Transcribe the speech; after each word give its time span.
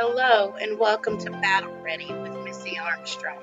Hello, 0.00 0.54
and 0.62 0.78
welcome 0.78 1.18
to 1.18 1.30
Battle 1.32 1.74
Ready 1.82 2.06
with 2.06 2.32
Missy 2.44 2.78
Armstrong. 2.78 3.42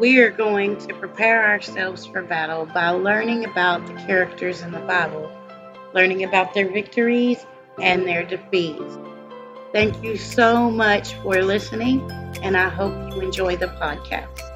We 0.00 0.20
are 0.20 0.30
going 0.30 0.78
to 0.86 0.94
prepare 0.94 1.46
ourselves 1.46 2.06
for 2.06 2.22
battle 2.22 2.64
by 2.64 2.88
learning 2.88 3.44
about 3.44 3.86
the 3.86 3.92
characters 3.92 4.62
in 4.62 4.70
the 4.70 4.78
Bible, 4.78 5.30
learning 5.92 6.24
about 6.24 6.54
their 6.54 6.66
victories 6.66 7.44
and 7.82 8.06
their 8.08 8.24
defeats. 8.24 8.96
Thank 9.72 10.02
you 10.02 10.16
so 10.16 10.70
much 10.70 11.12
for 11.16 11.42
listening, 11.42 12.10
and 12.40 12.56
I 12.56 12.70
hope 12.70 12.94
you 13.14 13.20
enjoy 13.20 13.56
the 13.56 13.66
podcast. 13.66 14.47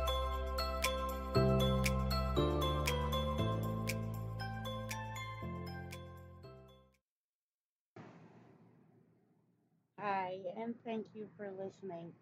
Listening. 11.83 12.13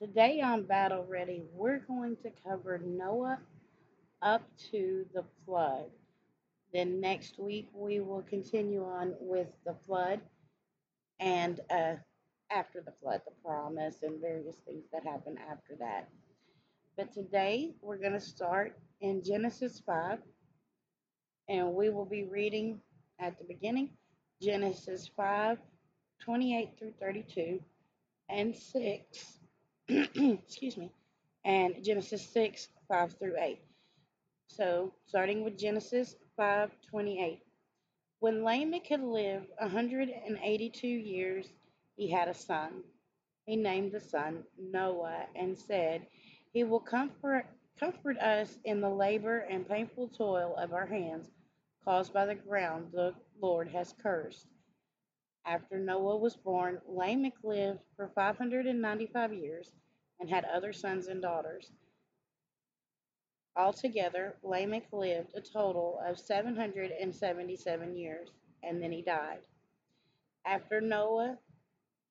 Today 0.00 0.40
on 0.40 0.62
Battle 0.62 1.04
Ready, 1.08 1.42
we're 1.52 1.80
going 1.80 2.16
to 2.22 2.30
cover 2.46 2.78
Noah 2.78 3.38
up 4.22 4.42
to 4.70 5.04
the 5.14 5.24
flood. 5.44 5.86
Then 6.72 7.00
next 7.00 7.38
week, 7.38 7.68
we 7.74 8.00
will 8.00 8.22
continue 8.22 8.84
on 8.84 9.14
with 9.20 9.48
the 9.66 9.74
flood 9.86 10.20
and 11.20 11.60
uh, 11.70 11.94
after 12.50 12.80
the 12.80 12.92
flood, 13.02 13.20
the 13.26 13.34
promise, 13.44 13.96
and 14.02 14.20
various 14.20 14.56
things 14.66 14.84
that 14.92 15.04
happen 15.04 15.36
after 15.50 15.74
that. 15.80 16.08
But 16.96 17.12
today, 17.12 17.72
we're 17.82 17.98
going 17.98 18.12
to 18.12 18.20
start 18.20 18.78
in 19.00 19.22
Genesis 19.22 19.82
5, 19.84 20.18
and 21.48 21.74
we 21.74 21.90
will 21.90 22.06
be 22.06 22.24
reading 22.24 22.80
at 23.18 23.38
the 23.38 23.44
beginning 23.44 23.90
Genesis 24.40 25.10
5 25.16 25.58
28 26.20 26.70
through 26.78 26.92
32 27.00 27.60
and 28.28 28.54
6 28.54 29.38
excuse 29.88 30.76
me, 30.76 30.90
and 31.46 31.82
Genesis 31.82 32.28
6, 32.28 32.68
5 32.88 33.14
through 33.18 33.36
8. 33.40 33.58
So, 34.48 34.92
starting 35.06 35.44
with 35.44 35.56
Genesis 35.56 36.14
5, 36.36 36.70
28. 36.90 37.40
When 38.20 38.44
Lamech 38.44 38.86
had 38.88 39.02
lived 39.02 39.46
a 39.58 39.64
182 39.64 40.86
years, 40.86 41.46
he 41.96 42.10
had 42.10 42.28
a 42.28 42.34
son. 42.34 42.82
He 43.46 43.56
named 43.56 43.92
the 43.92 44.00
son 44.00 44.44
Noah 44.58 45.24
and 45.34 45.56
said, 45.56 46.06
He 46.52 46.64
will 46.64 46.80
comfort, 46.80 47.46
comfort 47.80 48.18
us 48.18 48.58
in 48.64 48.82
the 48.82 48.90
labor 48.90 49.38
and 49.50 49.66
painful 49.66 50.08
toil 50.08 50.54
of 50.56 50.74
our 50.74 50.86
hands 50.86 51.30
caused 51.82 52.12
by 52.12 52.26
the 52.26 52.34
ground 52.34 52.88
the 52.92 53.14
Lord 53.40 53.68
has 53.68 53.94
cursed. 54.02 54.48
After 55.48 55.78
Noah 55.78 56.18
was 56.18 56.36
born, 56.36 56.78
Lamech 56.86 57.42
lived 57.42 57.80
for 57.96 58.08
595 58.08 59.32
years 59.32 59.72
and 60.20 60.28
had 60.28 60.44
other 60.44 60.74
sons 60.74 61.08
and 61.08 61.22
daughters. 61.22 61.72
Altogether, 63.56 64.36
Lamech 64.42 64.92
lived 64.92 65.34
a 65.34 65.40
total 65.40 66.02
of 66.04 66.18
777 66.18 67.96
years, 67.96 68.28
and 68.62 68.82
then 68.82 68.92
he 68.92 69.00
died. 69.00 69.40
After 70.44 70.82
Noah 70.82 71.38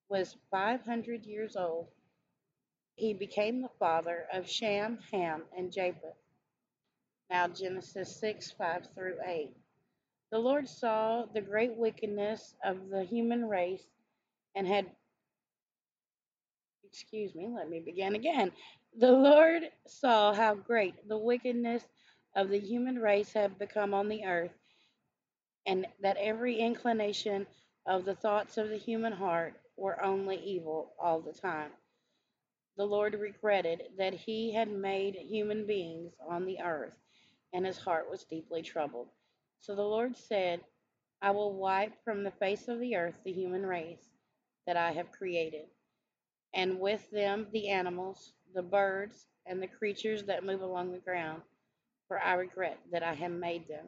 was 0.09 0.35
500 0.49 1.23
years 1.27 1.55
old, 1.55 1.89
he 2.95 3.13
became 3.13 3.61
the 3.61 3.69
father 3.77 4.25
of 4.33 4.49
Shem, 4.49 4.97
Ham, 5.11 5.43
and 5.55 5.71
Japheth. 5.71 6.17
Now, 7.30 7.47
Genesis 7.49 8.19
6 8.19 8.49
5 8.53 8.88
through 8.95 9.19
8. 9.23 9.55
The 10.31 10.39
Lord 10.39 10.67
saw 10.67 11.25
the 11.25 11.42
great 11.42 11.75
wickedness 11.75 12.53
of 12.64 12.89
the 12.89 13.03
human 13.03 13.47
race 13.47 13.86
and 14.56 14.67
had, 14.67 14.86
excuse 16.83 17.33
me, 17.33 17.47
let 17.47 17.70
me 17.70 17.80
begin 17.80 18.16
again. 18.16 18.52
The 18.98 19.11
Lord 19.11 19.64
saw 19.88 20.33
how 20.33 20.55
great 20.55 21.08
the 21.08 21.17
wickedness 21.17 21.83
of 22.36 22.49
the 22.49 22.60
human 22.60 22.99
race 22.99 23.32
had 23.33 23.58
become 23.58 23.93
on 23.93 24.10
the 24.10 24.26
earth, 24.26 24.52
and 25.65 25.88
that 26.02 26.17
every 26.17 26.59
inclination 26.59 27.48
of 27.86 28.04
the 28.05 28.15
thoughts 28.15 28.58
of 28.58 28.70
the 28.70 28.77
human 28.77 29.14
heart 29.14 29.54
were 29.77 30.04
only 30.04 30.38
evil 30.38 30.94
all 30.99 31.21
the 31.21 31.33
time. 31.33 31.71
The 32.77 32.86
Lord 32.86 33.14
regretted 33.15 33.83
that 33.98 34.14
he 34.14 34.54
had 34.54 34.70
made 34.70 35.15
human 35.15 35.65
beings 35.65 36.14
on 36.27 36.45
the 36.45 36.59
earth, 36.61 36.94
and 37.54 37.65
his 37.65 37.77
heart 37.77 38.09
was 38.11 38.26
deeply 38.26 38.61
troubled. 38.61 39.08
So 39.62 39.76
the 39.76 39.84
Lord 39.84 40.16
said, 40.18 40.62
I 41.22 41.32
will 41.32 41.54
wipe 41.54 41.94
from 42.04 42.23
the 42.23 42.32
face 42.32 42.68
of 42.68 42.80
the 42.80 42.95
earth 42.95 43.20
the 43.26 43.34
human 43.34 43.66
race 43.66 44.06
that 44.68 44.78
I 44.78 44.92
have 44.92 45.12
created, 45.12 45.66
and 46.54 46.80
with 46.80 47.10
them 47.12 47.48
the 47.52 47.70
animals, 47.70 48.34
the 48.54 48.64
birds, 48.64 49.28
and 49.45 49.62
the 49.62 49.68
creatures 49.68 50.23
that 50.26 50.45
move 50.45 50.62
along 50.62 50.92
the 50.92 51.00
ground, 51.00 51.42
for 52.08 52.20
I 52.22 52.34
regret 52.34 52.80
that 52.92 53.04
I 53.04 53.14
have 53.14 53.32
made 53.32 53.68
them. 53.68 53.88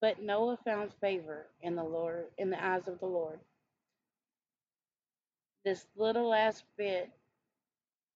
But 0.00 0.22
Noah 0.22 0.58
found 0.64 0.92
favor 1.00 1.46
in 1.62 1.76
the 1.76 1.84
Lord 1.84 2.26
in 2.38 2.50
the 2.50 2.64
eyes 2.64 2.88
of 2.88 3.00
the 3.00 3.06
Lord. 3.06 3.40
This 5.64 5.86
little 5.96 6.28
last 6.28 6.64
bit 6.76 7.10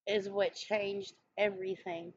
is 0.06 0.28
what 0.28 0.54
changed 0.54 1.14
everything. 1.38 2.12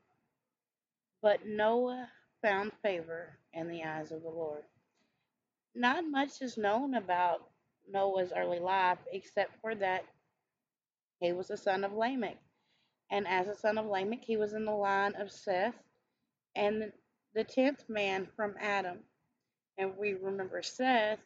But 1.22 1.46
Noah 1.46 2.10
found 2.42 2.72
favor 2.84 3.38
in 3.54 3.68
the 3.68 3.84
eyes 3.84 4.12
of 4.12 4.22
the 4.24 4.30
Lord. 4.30 4.64
Not 5.76 6.04
much 6.10 6.42
is 6.42 6.58
known 6.58 6.96
about 6.96 7.42
Noah's 7.90 8.32
early 8.36 8.60
life 8.60 9.00
except 9.12 9.60
for 9.62 9.76
that 9.76 10.06
he 11.20 11.34
was 11.34 11.50
a 11.50 11.58
son 11.58 11.84
of 11.84 11.94
Lamech. 11.94 12.38
And 13.12 13.28
as 13.28 13.48
a 13.48 13.56
son 13.56 13.78
of 13.78 13.86
Lamech, 13.86 14.24
he 14.24 14.38
was 14.38 14.54
in 14.54 14.66
the 14.66 14.72
line 14.72 15.16
of 15.16 15.32
Seth 15.32 15.76
and 16.56 16.92
the 17.34 17.44
tenth 17.44 17.88
man 17.90 18.28
from 18.36 18.56
Adam. 18.60 19.00
And 19.78 19.98
we 19.98 20.14
remember 20.14 20.62
Seth 20.62 21.20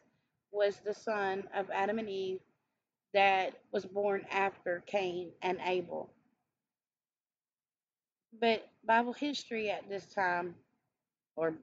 was 0.50 0.76
the 0.78 0.94
son 0.94 1.44
of 1.54 1.70
Adam 1.70 1.98
and 1.98 2.08
Eve 2.08 2.40
that 3.14 3.54
was 3.72 3.84
born 3.84 4.24
after 4.30 4.82
Cain 4.86 5.32
and 5.42 5.58
Abel. 5.64 6.10
But 8.40 8.66
Bible 8.84 9.12
history 9.12 9.70
at 9.70 9.88
this 9.88 10.06
time, 10.14 10.54
or 11.36 11.54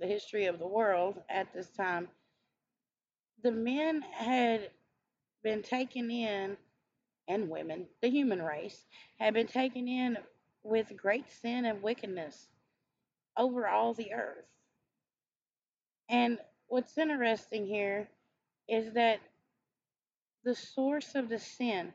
the 0.00 0.06
history 0.06 0.46
of 0.46 0.58
the 0.58 0.66
world 0.66 1.16
at 1.28 1.52
this 1.54 1.68
time, 1.70 2.08
the 3.42 3.52
men 3.52 4.02
had 4.02 4.70
been 5.42 5.62
taken 5.62 6.10
in, 6.10 6.56
and 7.28 7.48
women, 7.48 7.86
the 8.02 8.08
human 8.08 8.42
race, 8.42 8.84
had 9.18 9.34
been 9.34 9.46
taken 9.46 9.88
in 9.88 10.16
with 10.62 10.96
great 10.96 11.28
sin 11.42 11.64
and 11.64 11.82
wickedness 11.82 12.48
over 13.36 13.68
all 13.68 13.94
the 13.94 14.12
earth. 14.12 14.44
And 16.08 16.38
what's 16.68 16.96
interesting 16.98 17.66
here 17.66 18.08
is 18.68 18.92
that 18.94 19.20
the 20.44 20.54
source 20.54 21.14
of 21.14 21.28
the 21.28 21.38
sin 21.38 21.92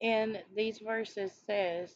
in 0.00 0.38
these 0.56 0.78
verses 0.78 1.32
says 1.46 1.94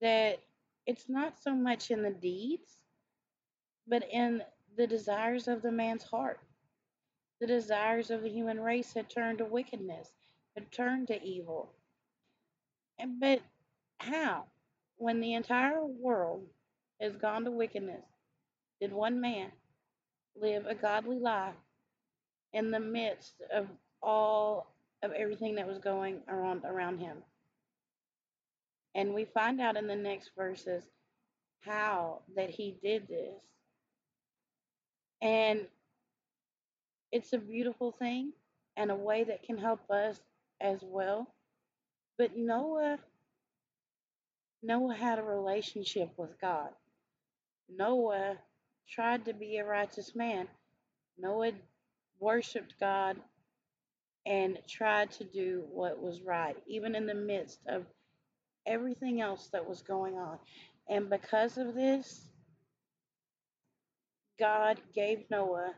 that 0.00 0.38
it's 0.86 1.08
not 1.08 1.40
so 1.42 1.54
much 1.54 1.90
in 1.90 2.02
the 2.02 2.10
deeds, 2.10 2.78
but 3.86 4.04
in 4.10 4.42
the 4.76 4.86
desires 4.86 5.48
of 5.48 5.62
the 5.62 5.72
man's 5.72 6.04
heart. 6.04 6.40
The 7.40 7.46
desires 7.46 8.10
of 8.10 8.22
the 8.22 8.30
human 8.30 8.60
race 8.60 8.92
had 8.94 9.10
turned 9.10 9.38
to 9.38 9.44
wickedness, 9.44 10.08
had 10.56 10.70
turned 10.72 11.08
to 11.08 11.22
evil. 11.22 11.72
And, 12.98 13.20
but 13.20 13.40
how? 13.98 14.44
When 14.96 15.20
the 15.20 15.34
entire 15.34 15.84
world 15.84 16.46
has 17.00 17.16
gone 17.16 17.44
to 17.44 17.50
wickedness, 17.50 18.04
did 18.80 18.92
one 18.92 19.20
man 19.20 19.50
live 20.36 20.66
a 20.66 20.74
godly 20.74 21.18
life 21.18 21.54
in 22.52 22.70
the 22.70 22.80
midst 22.80 23.34
of 23.52 23.66
all 24.02 24.74
of 25.02 25.12
everything 25.12 25.56
that 25.56 25.66
was 25.66 25.78
going 25.78 26.20
around 26.28 26.64
around 26.64 26.98
him? 26.98 27.18
And 28.94 29.14
we 29.14 29.24
find 29.24 29.60
out 29.60 29.76
in 29.76 29.86
the 29.86 29.96
next 29.96 30.30
verses 30.36 30.84
how 31.60 32.20
that 32.36 32.50
he 32.50 32.76
did 32.82 33.08
this. 33.08 33.40
And 35.22 35.66
it's 37.12 37.32
a 37.32 37.38
beautiful 37.38 37.92
thing 37.92 38.32
and 38.76 38.90
a 38.90 38.96
way 38.96 39.24
that 39.24 39.44
can 39.44 39.58
help 39.58 39.90
us 39.90 40.20
as 40.60 40.80
well. 40.82 41.28
But 42.18 42.36
Noah 42.36 42.98
Noah 44.62 44.94
had 44.94 45.18
a 45.18 45.22
relationship 45.24 46.10
with 46.16 46.40
God. 46.40 46.70
Noah 47.68 48.36
tried 48.88 49.24
to 49.24 49.32
be 49.32 49.56
a 49.56 49.64
righteous 49.64 50.14
man. 50.14 50.48
Noah 51.18 51.52
worshiped 52.20 52.74
God 52.78 53.16
and 54.26 54.58
tried 54.68 55.10
to 55.12 55.24
do 55.24 55.64
what 55.72 56.00
was 56.00 56.22
right, 56.22 56.56
even 56.66 56.94
in 56.94 57.06
the 57.06 57.14
midst 57.14 57.60
of 57.66 57.84
everything 58.66 59.20
else 59.20 59.48
that 59.52 59.68
was 59.68 59.82
going 59.82 60.14
on. 60.18 60.38
And 60.88 61.08
because 61.10 61.58
of 61.58 61.74
this, 61.74 62.20
God 64.38 64.80
gave 64.94 65.30
Noah 65.30 65.74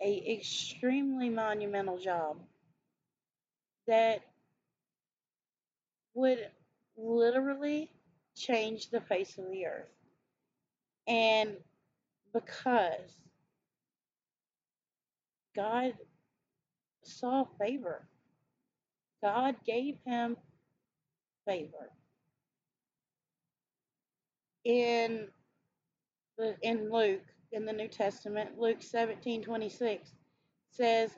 a 0.00 0.34
extremely 0.38 1.30
monumental 1.30 1.98
job 1.98 2.38
that 3.86 4.20
would 6.14 6.38
literally 6.96 7.90
change 8.36 8.90
the 8.90 9.00
face 9.00 9.38
of 9.38 9.50
the 9.50 9.66
earth. 9.66 9.88
And 11.06 11.56
because 12.32 13.10
God 15.54 15.94
saw 17.04 17.44
favor, 17.60 18.06
God 19.22 19.56
gave 19.64 19.96
him 20.04 20.36
favor. 21.46 21.90
In 24.64 25.28
in 26.62 26.90
Luke, 26.92 27.22
in 27.52 27.64
the 27.64 27.72
New 27.72 27.88
Testament, 27.88 28.58
Luke 28.58 28.82
17 28.82 29.42
26 29.42 30.10
says, 30.70 31.10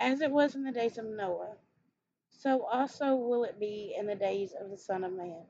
As 0.00 0.20
it 0.20 0.30
was 0.30 0.54
in 0.54 0.64
the 0.64 0.72
days 0.72 0.98
of 0.98 1.06
Noah, 1.06 1.56
so 2.30 2.66
also 2.66 3.14
will 3.14 3.44
it 3.44 3.58
be 3.58 3.94
in 3.98 4.06
the 4.06 4.14
days 4.14 4.52
of 4.60 4.70
the 4.70 4.76
Son 4.76 5.04
of 5.04 5.12
Man. 5.12 5.44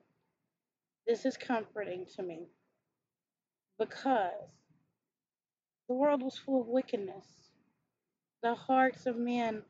This 1.07 1.25
is 1.27 1.37
comforting 1.37 2.07
to 2.17 2.23
me 2.23 2.49
because 3.79 4.33
the 5.89 5.95
world 5.95 6.23
was 6.23 6.39
full 6.39 6.61
of 6.61 6.69
wickedness. 6.69 7.27
The 8.43 8.55
hearts 8.55 9.07
of 9.07 9.17
men 9.17 9.63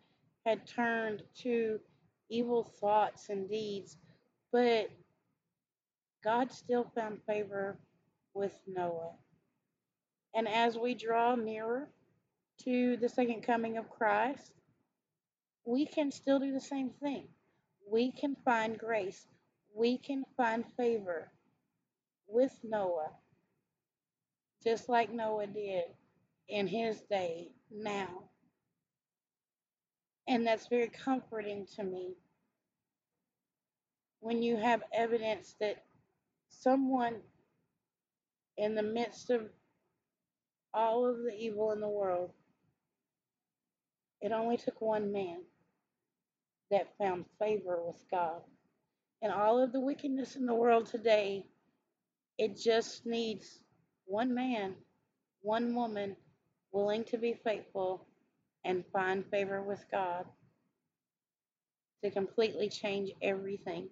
had 0.45 0.67
turned 0.67 1.23
to 1.43 1.81
evil 2.31 2.65
thoughts 2.81 3.29
and 3.31 3.49
deeds, 3.49 3.97
but 4.53 4.91
God 6.25 6.53
still 6.53 6.91
found 6.95 7.21
favor 7.27 7.77
with 8.35 8.53
Noah. 8.67 9.13
And 10.35 10.49
as 10.49 10.77
we 10.77 10.95
draw 10.95 11.35
nearer 11.35 11.89
to 12.65 12.97
the 12.97 13.09
second 13.09 13.43
coming 13.43 13.79
of 13.79 13.91
Christ, 13.91 14.53
we 15.65 15.87
can 15.87 16.11
still 16.11 16.39
do 16.39 16.53
the 16.53 16.61
same 16.61 16.91
thing. 17.03 17.29
We 17.91 18.13
can 18.13 18.37
find 18.45 18.79
grace. 18.79 19.27
We 19.75 19.99
can 19.99 20.25
find 20.37 20.65
favor 20.77 21.31
with 22.27 22.53
Noah, 22.63 23.11
just 24.63 24.89
like 24.89 25.13
Noah 25.13 25.47
did 25.47 25.85
in 26.49 26.67
his 26.67 27.01
day 27.11 27.49
now. 27.71 28.09
And 30.27 30.47
that's 30.47 30.67
very 30.67 30.89
comforting 30.89 31.67
to 31.77 31.85
me 31.85 32.15
when 34.21 34.43
you 34.43 34.57
have 34.57 34.83
evidence 34.93 35.55
that 35.61 35.85
someone 36.49 37.17
in 38.57 38.75
the 38.75 38.83
midst 38.83 39.31
of 39.31 39.43
all 40.75 41.07
of 41.07 41.19
the 41.19 41.35
evil 41.37 41.73
in 41.73 41.81
the 41.81 41.89
world, 41.89 42.31
it 44.21 44.33
only 44.33 44.57
took 44.57 44.81
one 44.81 45.13
man 45.13 45.39
that 46.71 46.97
found 46.99 47.25
favor 47.39 47.79
with 47.87 48.03
God. 48.11 48.43
And 49.23 49.33
all 49.33 49.63
of 49.63 49.73
the 49.73 49.81
wickedness 49.81 50.37
in 50.37 50.47
the 50.47 50.55
world 50.55 50.87
today, 50.87 51.47
it 52.39 52.59
just 52.59 53.07
needs 53.07 53.61
one 54.07 54.35
man, 54.35 54.75
one 55.43 55.75
woman 55.75 56.17
willing 56.73 57.05
to 57.05 57.19
be 57.19 57.35
faithful 57.45 58.07
and 58.65 58.85
find 58.93 59.25
favor 59.31 59.63
with 59.63 59.85
God 59.91 60.25
to 62.05 62.11
completely 62.11 62.69
change 62.69 63.11
everything. 63.23 63.89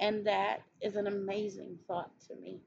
And 0.00 0.26
that 0.26 0.62
is 0.80 0.96
an 0.96 1.06
amazing 1.06 1.78
thought 1.86 2.10
to 2.28 2.34
me. 2.36 2.60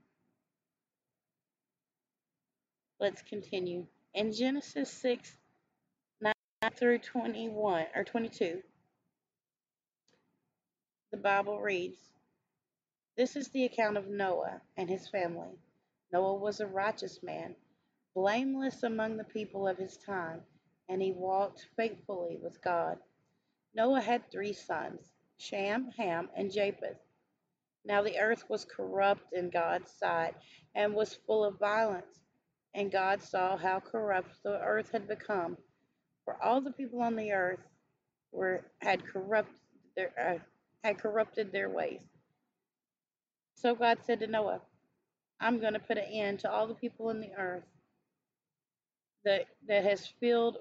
Let's 3.00 3.22
continue. 3.22 3.86
In 4.14 4.34
Genesis 4.34 4.90
6 4.90 5.38
9 6.22 6.34
through 6.76 7.00
21 7.00 7.86
or 7.96 8.04
22, 8.04 8.64
the 11.12 11.18
Bible 11.18 11.62
reads 11.62 12.00
This 13.16 13.36
is 13.36 13.50
the 13.50 13.66
account 13.66 13.98
of 13.98 14.08
Noah 14.08 14.62
and 14.78 14.90
his 14.90 15.08
family. 15.08 15.60
Noah 16.12 16.36
was 16.36 16.60
a 16.60 16.68
righteous 16.68 17.22
man, 17.22 17.56
blameless 18.16 18.84
among 18.84 19.18
the 19.18 19.24
people 19.24 19.68
of 19.68 19.78
his 19.78 19.98
time, 19.98 20.42
and 20.90 21.02
he 21.02 21.12
walked 21.12 21.68
faithfully 21.76 22.38
with 22.42 22.62
God. 22.64 22.98
Noah 23.76 24.02
had 24.02 24.32
three 24.32 24.54
sons 24.54 25.12
Shem, 25.38 25.92
Ham, 25.98 26.30
and 26.36 26.52
Japheth. 26.52 26.98
Now 27.88 28.02
the 28.04 28.20
earth 28.20 28.44
was 28.50 28.66
corrupt 28.66 29.32
in 29.32 29.50
God's 29.50 29.90
sight 29.92 30.36
and 30.76 30.94
was 30.94 31.14
full 31.26 31.46
of 31.46 31.58
violence. 31.58 32.20
And 32.76 32.92
God 32.92 33.24
saw 33.24 33.56
how 33.58 33.80
corrupt 33.80 34.44
the 34.44 34.60
earth 34.60 34.92
had 34.92 35.08
become, 35.08 35.58
for 36.26 36.42
all 36.44 36.60
the 36.60 36.72
people 36.74 37.02
on 37.02 37.16
the 37.16 37.32
earth 37.32 37.62
were 38.34 38.66
had 38.82 39.06
corrupted 39.08 39.56
their 39.96 40.12
uh, 40.20 40.38
had 40.84 41.00
corrupted 41.00 41.52
their 41.52 41.70
ways. 41.70 42.02
So 43.56 43.74
God 43.74 44.00
said 44.04 44.20
to 44.20 44.28
Noah, 44.28 44.62
"I'm 45.40 45.60
going 45.60 45.74
to 45.74 45.80
put 45.80 45.98
an 45.98 46.04
end 46.04 46.40
to 46.42 46.52
all 46.52 46.68
the 46.68 46.76
people 46.76 47.10
in 47.10 47.22
the 47.22 47.34
earth 47.38 47.64
that 49.24 49.46
that 49.68 49.86
has 49.86 50.06
filled 50.20 50.58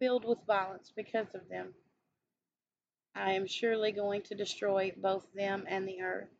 filled 0.00 0.24
with 0.24 0.38
violence 0.46 0.90
because 0.96 1.28
of 1.34 1.48
them. 1.50 1.74
I 3.14 3.32
am 3.32 3.46
surely 3.46 3.92
going 3.92 4.22
to 4.22 4.34
destroy 4.34 4.92
both 4.96 5.26
them 5.34 5.66
and 5.68 5.86
the 5.86 6.00
earth." 6.00 6.35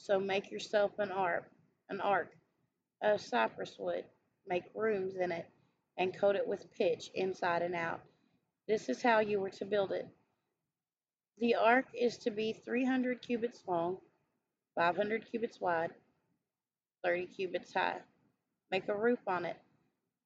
So 0.00 0.18
make 0.18 0.50
yourself 0.50 0.98
an 0.98 1.12
ark, 1.12 1.44
an 1.90 2.00
ark 2.00 2.32
of 3.02 3.20
cypress 3.20 3.76
wood. 3.78 4.04
Make 4.46 4.64
rooms 4.74 5.14
in 5.14 5.30
it 5.30 5.46
and 5.98 6.16
coat 6.16 6.36
it 6.36 6.48
with 6.48 6.72
pitch 6.72 7.10
inside 7.14 7.60
and 7.60 7.74
out. 7.74 8.00
This 8.66 8.88
is 8.88 9.02
how 9.02 9.20
you 9.20 9.40
were 9.40 9.50
to 9.50 9.66
build 9.66 9.92
it. 9.92 10.08
The 11.38 11.54
ark 11.54 11.84
is 11.94 12.16
to 12.18 12.30
be 12.30 12.54
300 12.64 13.20
cubits 13.20 13.62
long, 13.66 13.98
500 14.74 15.30
cubits 15.30 15.60
wide, 15.60 15.90
30 17.04 17.26
cubits 17.26 17.74
high. 17.74 18.00
Make 18.70 18.88
a 18.88 18.96
roof 18.96 19.20
on 19.26 19.44
it, 19.44 19.56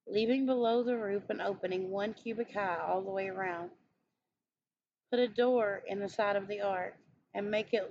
leaving 0.07 0.47
below 0.47 0.85
the 0.85 0.97
roof 0.97 1.29
an 1.31 1.41
opening 1.41 1.91
one 1.91 2.15
cubit 2.15 2.53
high 2.53 2.79
all 2.79 3.03
the 3.03 3.11
way 3.11 3.27
around. 3.27 3.71
Put 5.11 5.19
a 5.19 5.29
door 5.29 5.83
in 5.89 5.99
the 5.99 6.09
side 6.09 6.37
of 6.37 6.47
the 6.47 6.61
ark 6.61 6.95
and 7.35 7.51
make 7.51 7.75
it 7.75 7.91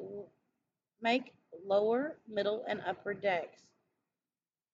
make 1.01 1.33
lower, 1.65 2.17
middle, 2.27 2.63
and 2.67 2.81
upper 2.87 3.13
decks. 3.13 3.59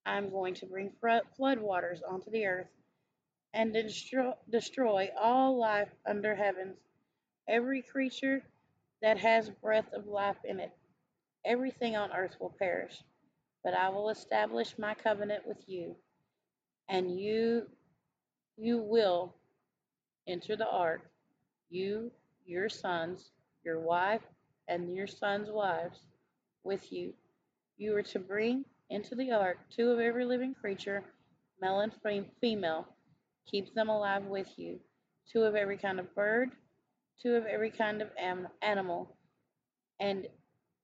I'm 0.05 0.29
going 0.29 0.55
to 0.55 0.65
bring 0.65 0.91
flood 1.35 1.59
waters 1.59 2.01
onto 2.07 2.31
the 2.31 2.45
earth 2.45 2.67
and 3.53 3.73
destroy, 3.73 4.33
destroy 4.49 5.09
all 5.19 5.57
life 5.59 5.89
under 6.07 6.35
heavens, 6.35 6.77
every 7.47 7.81
creature 7.81 8.41
that 9.01 9.17
has 9.17 9.49
breath 9.49 9.91
of 9.93 10.07
life 10.07 10.37
in 10.43 10.59
it. 10.59 10.71
Everything 11.45 11.95
on 11.95 12.11
earth 12.11 12.35
will 12.39 12.55
perish, 12.59 13.01
but 13.63 13.73
I 13.73 13.89
will 13.89 14.09
establish 14.09 14.77
my 14.77 14.93
covenant 14.93 15.47
with 15.47 15.63
you, 15.67 15.95
and 16.89 17.19
you 17.19 17.67
you 18.57 18.79
will 18.79 19.33
enter 20.27 20.57
the 20.57 20.67
ark, 20.69 21.01
you, 21.69 22.11
your 22.45 22.67
sons, 22.67 23.31
your 23.63 23.79
wife, 23.79 24.21
and 24.67 24.93
your 24.93 25.07
sons' 25.07 25.49
wives 25.49 26.01
with 26.63 26.91
you. 26.91 27.13
You 27.77 27.95
are 27.95 28.03
to 28.03 28.19
bring 28.19 28.65
into 28.89 29.15
the 29.15 29.31
ark 29.31 29.57
two 29.75 29.91
of 29.91 29.99
every 29.99 30.25
living 30.25 30.53
creature, 30.53 31.03
male 31.61 31.79
and 31.79 31.93
female. 32.41 32.87
Keep 33.49 33.73
them 33.73 33.89
alive 33.89 34.25
with 34.25 34.47
you. 34.57 34.79
Two 35.31 35.43
of 35.43 35.55
every 35.55 35.77
kind 35.77 35.99
of 35.99 36.13
bird, 36.15 36.49
two 37.21 37.35
of 37.35 37.45
every 37.45 37.69
kind 37.69 38.01
of 38.01 38.09
animal, 38.61 39.15
and 39.99 40.27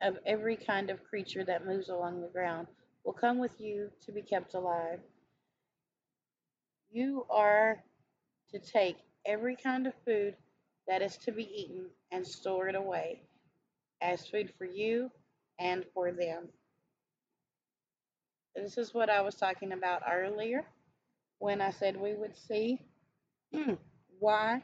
of 0.02 0.18
every 0.26 0.56
kind 0.56 0.90
of 0.90 1.04
creature 1.04 1.44
that 1.44 1.66
moves 1.66 1.90
along 1.90 2.22
the 2.22 2.28
ground 2.28 2.68
will 3.04 3.14
come 3.14 3.40
with 3.40 3.60
you 3.60 3.90
to 4.06 4.12
be 4.12 4.22
kept 4.22 4.54
alive. 4.54 5.00
You 6.92 7.26
are 7.30 7.84
to 8.52 8.60
take 8.60 8.98
every 9.26 9.56
kind 9.56 9.88
of 9.88 9.94
food 10.06 10.36
that 10.88 11.02
is 11.02 11.18
to 11.18 11.32
be 11.32 11.44
eaten 11.44 11.86
and 12.12 12.26
store 12.26 12.68
it 12.68 12.76
away 12.76 13.22
as 14.02 14.28
food 14.28 14.54
for 14.58 14.66
you 14.66 15.10
and 15.60 15.86
for 15.94 16.12
them. 16.12 16.50
This 18.56 18.78
is 18.78 18.94
what 18.94 19.10
I 19.10 19.22
was 19.22 19.36
talking 19.36 19.74
about 19.74 20.04
earlier 20.12 20.66
when 21.40 21.62
I 21.62 21.72
said 21.72 21.98
we 21.98 22.14
would 22.14 22.36
see 22.38 22.80
hmm, 23.54 23.74
why 24.20 24.62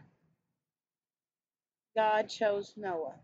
God 1.95 2.29
chose 2.29 2.73
Noah. 2.77 3.15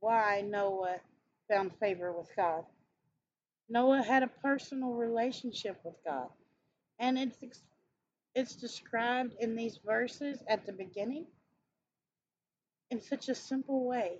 Why 0.00 0.42
Noah 0.42 0.96
found 1.48 1.72
favor 1.80 2.12
with 2.12 2.28
God. 2.36 2.64
Noah 3.68 4.02
had 4.02 4.22
a 4.22 4.28
personal 4.42 4.92
relationship 4.92 5.78
with 5.84 5.96
God. 6.04 6.28
And 6.98 7.18
it's 7.18 7.60
it's 8.34 8.54
described 8.54 9.34
in 9.40 9.56
these 9.56 9.78
verses 9.84 10.42
at 10.48 10.66
the 10.66 10.72
beginning 10.72 11.26
in 12.90 13.00
such 13.00 13.28
a 13.28 13.34
simple 13.34 13.86
way, 13.86 14.18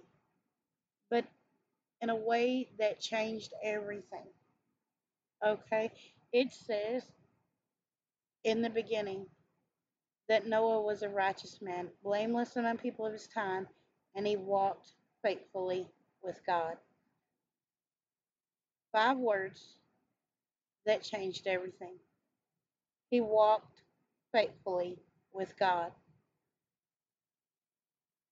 in 2.01 2.11
a 2.11 2.17
way 2.17 2.69
that 2.79 3.01
changed 3.01 3.53
everything. 3.63 4.27
Okay? 5.47 5.91
It 6.33 6.53
says 6.53 7.03
in 8.45 8.63
the 8.63 8.71
beginning 8.71 9.27
that 10.29 10.47
Noah 10.47 10.81
was 10.83 11.03
a 11.03 11.09
righteous 11.09 11.59
man, 11.61 11.89
blameless 12.03 12.57
among 12.57 12.79
people 12.79 13.07
of 13.07 13.13
his 13.13 13.27
time, 13.27 13.67
and 14.15 14.27
he 14.27 14.37
walked 14.37 14.93
faithfully 15.23 15.87
with 16.23 16.41
God. 16.47 16.77
Five 18.93 19.19
words 19.19 19.61
that 20.87 21.03
changed 21.03 21.47
everything. 21.47 21.95
He 23.11 23.21
walked 23.21 23.83
faithfully 24.33 24.99
with 25.33 25.57
God. 25.59 25.93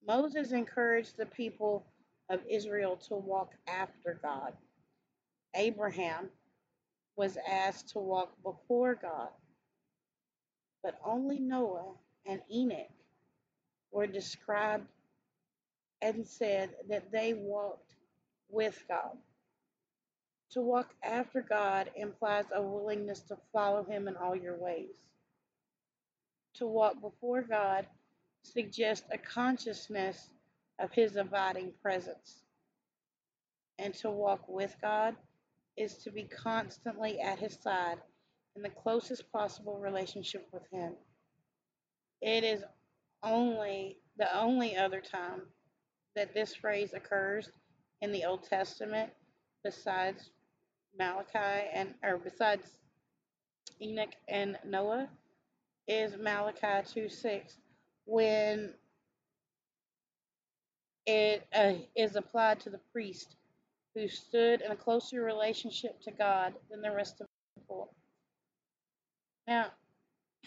Moses 0.07 0.53
encouraged 0.53 1.17
the 1.17 1.27
people 1.27 1.85
of 2.29 2.41
Israel 2.49 2.97
to 3.09 3.15
walk 3.15 3.53
after 3.67 4.19
God. 4.23 4.53
Abraham 5.55 6.29
was 7.17 7.39
asked 7.49 7.91
to 7.91 7.99
walk 7.99 8.33
before 8.43 8.95
God, 8.95 9.31
but 10.83 10.99
only 11.05 11.39
Noah 11.39 11.95
and 12.27 12.41
Enoch 12.53 12.91
were 13.91 14.07
described 14.07 14.87
and 16.03 16.27
said 16.27 16.71
that 16.89 17.11
they 17.11 17.35
walked 17.35 17.95
with 18.49 18.83
God. 18.89 19.17
To 20.53 20.61
walk 20.63 20.89
after 21.03 21.43
God 21.43 21.91
implies 21.97 22.45
a 22.55 22.63
willingness 22.63 23.21
to 23.23 23.37
follow 23.53 23.85
Him 23.85 24.09
in 24.09 24.17
all 24.17 24.37
your 24.37 24.57
ways. 24.57 24.97
To 26.55 26.67
walk 26.67 27.01
before 27.01 27.43
God 27.43 27.87
suggests 28.43 29.07
a 29.13 29.19
consciousness 29.19 30.31
of 30.79 30.93
His 30.93 31.17
abiding 31.17 31.73
presence. 31.83 32.43
And 33.79 33.95
to 33.95 34.11
walk 34.11 34.49
with 34.49 34.75
God 34.81 35.17
is 35.77 35.95
to 35.99 36.11
be 36.11 36.25
constantly 36.25 37.21
at 37.21 37.39
His 37.39 37.59
side 37.61 37.99
in 38.57 38.63
the 38.63 38.71
closest 38.71 39.31
possible 39.33 39.79
relationship 39.79 40.49
with 40.53 40.65
Him. 40.73 40.95
It 42.21 42.45
is 42.45 42.63
only 43.23 43.99
the 44.17 44.37
only 44.37 44.77
other 44.77 45.01
time 45.01 45.43
that 46.17 46.35
this 46.35 46.55
phrase 46.55 46.93
occurs 46.93 47.51
in 48.01 48.13
the 48.13 48.25
Old 48.25 48.43
Testament 48.43 49.11
besides 49.63 50.31
Malachi 50.99 51.69
and 51.73 51.95
or 52.03 52.19
besides 52.19 52.79
Enoch 53.81 54.15
and 54.29 54.59
Noah 54.65 55.09
is 55.87 56.17
Malachi 56.17 56.87
2 56.93 57.09
6 57.09 57.57
when 58.05 58.75
it 61.09 61.47
uh, 61.55 61.73
is 61.97 62.17
applied 62.17 62.61
to 62.61 62.69
the 62.69 62.81
priest 62.93 63.37
who 63.95 64.07
stood 64.09 64.61
in 64.61 64.71
a 64.71 64.77
closer 64.77 65.23
relationship 65.23 65.99
to 66.03 66.11
God 66.11 66.53
than 66.71 66.83
the 66.83 66.93
rest 66.93 67.23
of 67.23 67.27
the 67.27 67.61
people. 67.61 67.95
Now, 69.47 69.69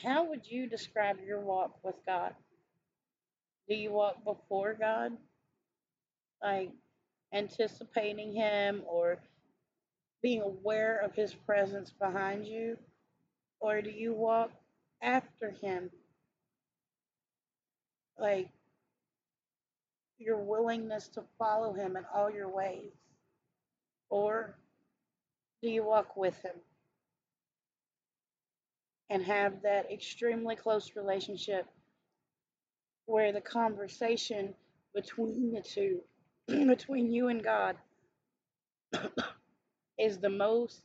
how 0.03 0.29
would 0.29 0.45
you 0.45 0.67
describe 0.67 1.17
your 1.25 1.39
walk 1.39 1.79
with 1.83 1.95
God? 2.05 2.35
Do 3.67 3.73
you 3.75 3.91
walk 3.91 4.23
before 4.23 4.75
God, 4.79 5.13
like 6.43 6.69
anticipating 7.33 8.31
Him 8.31 8.83
or 8.85 9.17
being 10.21 10.43
aware 10.43 10.99
of 10.99 11.15
His 11.15 11.33
presence 11.33 11.91
behind 11.99 12.45
you? 12.45 12.77
Or 13.59 13.81
do 13.81 13.89
you 13.89 14.13
walk 14.13 14.51
after 15.01 15.55
Him, 15.59 15.89
like 18.19 18.49
your 20.21 20.37
willingness 20.37 21.07
to 21.09 21.23
follow 21.37 21.73
Him 21.73 21.97
in 21.97 22.03
all 22.13 22.31
your 22.31 22.49
ways? 22.49 22.91
Or 24.09 24.55
do 25.61 25.69
you 25.69 25.83
walk 25.83 26.15
with 26.17 26.35
Him 26.41 26.55
and 29.09 29.23
have 29.23 29.61
that 29.63 29.91
extremely 29.91 30.55
close 30.55 30.91
relationship 30.95 31.65
where 33.05 33.33
the 33.33 33.41
conversation 33.41 34.53
between 34.95 35.53
the 35.53 35.61
two, 35.61 36.01
between 36.47 37.11
you 37.11 37.27
and 37.27 37.43
God, 37.43 37.75
is 39.99 40.17
the 40.19 40.29
most 40.29 40.81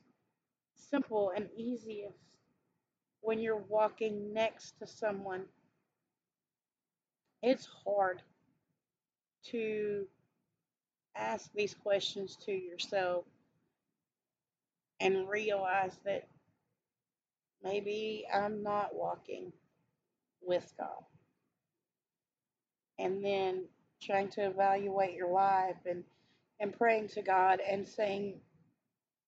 simple 0.77 1.33
and 1.37 1.49
easiest 1.57 2.19
when 3.21 3.39
you're 3.41 3.65
walking 3.69 4.33
next 4.33 4.79
to 4.81 4.87
someone? 4.87 5.45
It's 7.43 7.69
hard 7.85 8.23
to 9.51 10.07
ask 11.17 11.51
these 11.55 11.75
questions 11.75 12.37
to 12.47 12.53
yourself 12.53 13.25
and 15.01 15.29
realize 15.29 15.99
that 16.05 16.27
maybe 17.63 18.25
I'm 18.33 18.63
not 18.63 18.95
walking 18.95 19.53
with 20.43 20.73
God. 20.79 21.05
And 22.99 23.25
then 23.25 23.65
trying 24.03 24.29
to 24.29 24.47
evaluate 24.47 25.15
your 25.15 25.31
life 25.31 25.77
and, 25.85 26.05
and 26.61 26.77
praying 26.77 27.09
to 27.09 27.23
God 27.23 27.61
and 27.61 27.87
saying, 27.87 28.41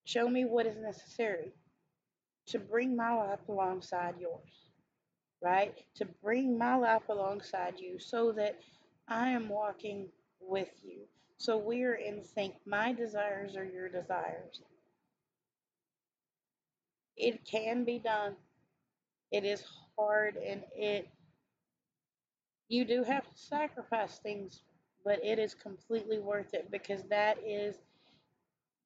Show 0.05 0.27
me 0.27 0.47
what 0.47 0.65
is 0.65 0.79
necessary 0.79 1.53
to 2.47 2.59
bring 2.59 2.97
my 2.97 3.13
life 3.13 3.47
alongside 3.47 4.15
yours, 4.19 4.71
right? 5.43 5.75
To 5.97 6.07
bring 6.23 6.57
my 6.57 6.77
life 6.77 7.03
alongside 7.11 7.75
you 7.79 7.99
so 7.99 8.33
that 8.33 8.59
I 9.09 9.31
am 9.31 9.49
walking 9.49 10.09
with 10.41 10.69
you. 10.85 11.01
So 11.39 11.57
we're 11.57 11.95
in 11.95 12.25
sync. 12.25 12.55
My 12.67 12.93
desires 12.93 13.57
are 13.57 13.65
your 13.65 13.89
desires. 13.89 14.61
It 17.17 17.45
can 17.45 17.85
be 17.85 17.99
done. 17.99 18.37
It 19.33 19.45
is 19.45 19.63
hard 19.97 20.37
and 20.37 20.63
it 20.77 21.09
you 22.69 22.85
do 22.85 23.03
have 23.03 23.25
to 23.25 23.39
sacrifice 23.39 24.19
things, 24.19 24.61
but 25.05 25.25
it 25.25 25.39
is 25.39 25.55
completely 25.55 26.19
worth 26.19 26.53
it 26.53 26.71
because 26.71 27.03
that 27.05 27.39
is 27.45 27.77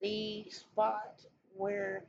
the 0.00 0.44
spot 0.50 1.20
where 1.56 2.04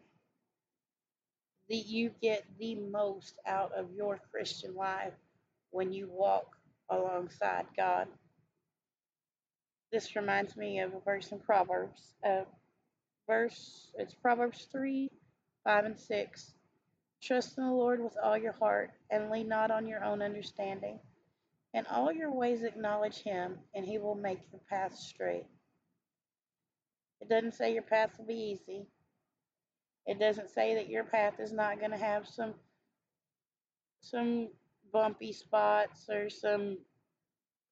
the 1.67 1.75
you 1.75 2.11
get 2.21 2.45
the 2.59 2.75
most 2.75 3.35
out 3.47 3.71
of 3.75 3.91
your 3.91 4.19
Christian 4.31 4.75
life 4.75 5.13
when 5.71 5.91
you 5.91 6.07
walk 6.11 6.55
alongside 6.89 7.65
God. 7.75 8.07
This 9.91 10.15
reminds 10.15 10.55
me 10.57 10.79
of 10.79 10.93
a 10.93 10.99
verse 10.99 11.31
in 11.31 11.39
Proverbs. 11.39 12.01
Uh, 12.27 12.43
verse 13.27 13.91
it's 13.95 14.13
Proverbs 14.15 14.67
three, 14.71 15.09
five 15.63 15.85
and 15.85 15.99
six. 15.99 16.53
Trust 17.21 17.57
in 17.57 17.65
the 17.65 17.71
Lord 17.71 18.03
with 18.03 18.17
all 18.21 18.37
your 18.37 18.53
heart 18.53 18.91
and 19.09 19.29
lean 19.29 19.47
not 19.47 19.71
on 19.71 19.87
your 19.87 20.03
own 20.03 20.21
understanding. 20.21 20.99
In 21.73 21.85
all 21.87 22.11
your 22.11 22.31
ways 22.31 22.63
acknowledge 22.63 23.17
him, 23.23 23.57
and 23.73 23.85
he 23.85 23.97
will 23.97 24.15
make 24.15 24.39
your 24.51 24.61
path 24.69 24.95
straight. 24.95 25.45
It 27.21 27.29
doesn't 27.29 27.55
say 27.55 27.73
your 27.73 27.83
path 27.83 28.11
will 28.17 28.25
be 28.25 28.57
easy. 28.59 28.85
It 30.05 30.19
doesn't 30.19 30.49
say 30.49 30.75
that 30.75 30.89
your 30.89 31.05
path 31.05 31.39
is 31.39 31.53
not 31.53 31.79
going 31.79 31.91
to 31.91 31.97
have 31.97 32.27
some 32.27 32.53
some 34.01 34.49
bumpy 34.93 35.33
spots 35.33 36.07
or 36.09 36.29
some 36.29 36.77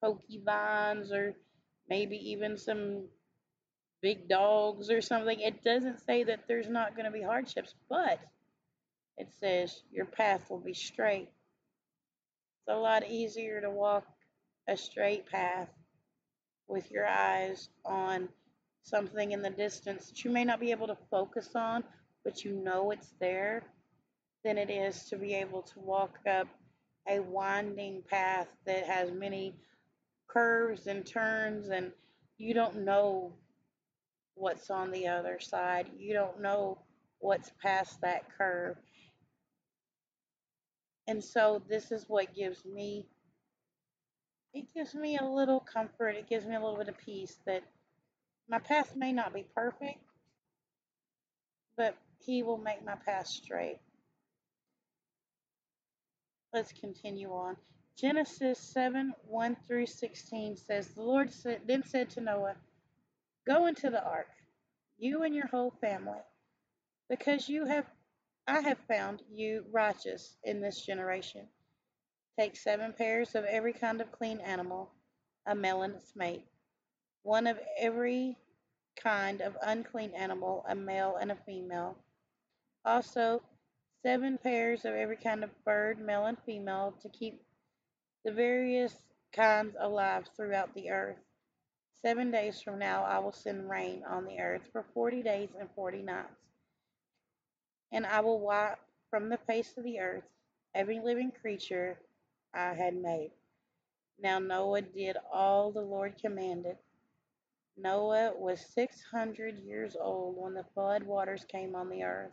pokey 0.02 0.42
vines 0.44 1.12
or 1.12 1.34
maybe 1.88 2.16
even 2.30 2.58
some 2.58 3.04
big 4.02 4.28
dogs 4.28 4.90
or 4.90 5.00
something. 5.00 5.40
It 5.40 5.62
doesn't 5.64 6.04
say 6.04 6.24
that 6.24 6.40
there's 6.48 6.68
not 6.68 6.96
going 6.96 7.06
to 7.06 7.12
be 7.12 7.22
hardships, 7.22 7.74
but 7.88 8.18
it 9.16 9.32
says 9.40 9.82
your 9.92 10.06
path 10.06 10.50
will 10.50 10.60
be 10.60 10.74
straight. 10.74 11.28
It's 12.58 12.76
a 12.76 12.76
lot 12.76 13.08
easier 13.08 13.60
to 13.60 13.70
walk 13.70 14.04
a 14.68 14.76
straight 14.76 15.26
path 15.26 15.68
with 16.68 16.90
your 16.90 17.06
eyes 17.06 17.68
on 17.84 18.28
something 18.82 19.32
in 19.32 19.42
the 19.42 19.50
distance 19.50 20.08
that 20.08 20.24
you 20.24 20.30
may 20.30 20.44
not 20.44 20.60
be 20.60 20.72
able 20.72 20.88
to 20.88 20.96
focus 21.10 21.50
on, 21.54 21.84
but 22.24 22.44
you 22.44 22.52
know 22.52 22.90
it's 22.90 23.12
there, 23.20 23.62
than 24.44 24.58
it 24.58 24.70
is 24.70 25.04
to 25.04 25.16
be 25.16 25.34
able 25.34 25.62
to 25.62 25.80
walk 25.80 26.18
up 26.28 26.48
a 27.08 27.20
winding 27.20 28.02
path 28.08 28.48
that 28.66 28.86
has 28.86 29.10
many 29.10 29.54
curves 30.28 30.86
and 30.86 31.04
turns, 31.04 31.68
and 31.68 31.92
you 32.38 32.54
don't 32.54 32.84
know 32.84 33.32
what's 34.34 34.70
on 34.70 34.90
the 34.90 35.08
other 35.08 35.38
side. 35.40 35.86
You 35.98 36.14
don't 36.14 36.40
know 36.40 36.78
what's 37.18 37.50
past 37.62 38.00
that 38.00 38.24
curve. 38.36 38.76
And 41.06 41.22
so, 41.22 41.62
this 41.68 41.90
is 41.90 42.04
what 42.08 42.34
gives 42.34 42.64
me 42.64 43.06
it 44.54 44.66
gives 44.74 44.94
me 44.94 45.16
a 45.16 45.24
little 45.24 45.60
comfort. 45.60 46.10
It 46.10 46.28
gives 46.28 46.44
me 46.44 46.54
a 46.54 46.60
little 46.60 46.76
bit 46.76 46.88
of 46.88 46.98
peace 46.98 47.38
that 47.46 47.62
my 48.48 48.58
path 48.58 48.94
may 48.94 49.12
not 49.12 49.32
be 49.32 49.46
perfect, 49.54 49.98
but 51.76 51.96
He 52.18 52.42
will 52.42 52.58
make 52.58 52.84
my 52.84 52.96
path 52.96 53.26
straight. 53.26 53.78
Let's 56.52 56.72
continue 56.72 57.30
on. 57.30 57.56
Genesis 57.96 58.58
7 58.58 59.14
1 59.26 59.56
through 59.66 59.86
16 59.86 60.56
says, 60.56 60.88
The 60.88 61.02
Lord 61.02 61.32
said, 61.32 61.62
then 61.66 61.82
said 61.82 62.10
to 62.10 62.20
Noah, 62.20 62.56
Go 63.46 63.66
into 63.66 63.90
the 63.90 64.04
ark, 64.04 64.28
you 64.98 65.22
and 65.22 65.34
your 65.34 65.46
whole 65.46 65.72
family, 65.80 66.20
because 67.08 67.48
you 67.48 67.64
have 67.66 67.86
I 68.46 68.60
have 68.60 68.78
found 68.88 69.22
you 69.30 69.64
righteous 69.70 70.36
in 70.42 70.60
this 70.60 70.84
generation. 70.84 71.46
Take 72.38 72.56
seven 72.56 72.92
pairs 72.92 73.34
of 73.34 73.44
every 73.44 73.72
kind 73.72 74.00
of 74.00 74.10
clean 74.10 74.40
animal, 74.40 74.90
a 75.46 75.54
male 75.54 75.82
and 75.82 75.94
its 75.94 76.16
mate, 76.16 76.44
one 77.22 77.46
of 77.46 77.58
every 77.78 78.36
kind 78.96 79.40
of 79.40 79.56
unclean 79.62 80.12
animal, 80.14 80.64
a 80.68 80.74
male 80.74 81.16
and 81.20 81.30
a 81.30 81.36
female. 81.36 81.96
Also, 82.84 83.42
seven 84.02 84.38
pairs 84.38 84.84
of 84.84 84.94
every 84.94 85.16
kind 85.16 85.44
of 85.44 85.64
bird, 85.64 86.00
male 86.00 86.26
and 86.26 86.38
female, 86.44 86.94
to 87.02 87.08
keep 87.08 87.40
the 88.24 88.32
various 88.32 88.94
kinds 89.32 89.76
alive 89.80 90.28
throughout 90.36 90.74
the 90.74 90.90
earth. 90.90 91.18
Seven 92.02 92.30
days 92.30 92.60
from 92.60 92.78
now 92.78 93.04
I 93.04 93.20
will 93.20 93.32
send 93.32 93.70
rain 93.70 94.02
on 94.08 94.24
the 94.24 94.40
earth 94.40 94.62
for 94.72 94.84
forty 94.94 95.22
days 95.22 95.50
and 95.58 95.68
forty 95.76 96.02
nights, 96.02 96.34
and 97.92 98.04
I 98.06 98.20
will 98.20 98.40
wipe 98.40 98.78
from 99.10 99.28
the 99.28 99.38
face 99.46 99.72
of 99.76 99.84
the 99.84 100.00
earth 100.00 100.24
every 100.74 101.00
living 101.00 101.32
creature 101.40 101.98
I 102.54 102.74
had 102.74 102.96
made. 102.96 103.30
Now 104.20 104.38
Noah 104.40 104.82
did 104.82 105.16
all 105.32 105.70
the 105.70 105.80
Lord 105.82 106.14
commanded. 106.20 106.76
Noah 107.76 108.32
was 108.36 108.60
six 108.74 109.02
hundred 109.02 109.58
years 109.64 109.96
old 110.00 110.36
when 110.36 110.54
the 110.54 110.66
flood 110.74 111.04
waters 111.04 111.44
came 111.48 111.74
on 111.76 111.88
the 111.88 112.02
earth. 112.02 112.32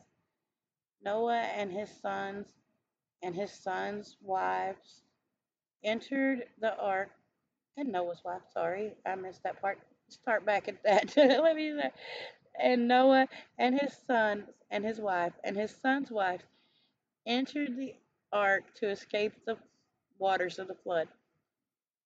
Noah 1.03 1.41
and 1.55 1.71
his 1.71 1.89
sons 2.01 2.47
and 3.21 3.35
his 3.35 3.51
sons' 3.51 4.17
wives 4.21 5.01
entered 5.83 6.45
the 6.59 6.75
ark, 6.77 7.09
and 7.77 7.91
Noah's 7.91 8.23
wife, 8.23 8.41
sorry, 8.53 8.93
I 9.05 9.15
missed 9.15 9.43
that 9.43 9.61
part. 9.61 9.79
Start 10.09 10.45
back 10.45 10.67
at 10.67 10.83
that. 10.83 11.13
Let 11.17 11.55
me 11.55 11.79
and 12.59 12.87
Noah 12.87 13.27
and 13.57 13.79
his 13.79 13.93
sons 14.05 14.49
and 14.71 14.83
his 14.83 14.99
wife 14.99 15.33
and 15.43 15.55
his 15.55 15.71
son's 15.81 16.11
wife 16.11 16.41
entered 17.25 17.77
the 17.77 17.95
ark 18.31 18.63
to 18.75 18.89
escape 18.89 19.33
the 19.45 19.57
waters 20.17 20.59
of 20.59 20.67
the 20.67 20.75
flood. 20.75 21.07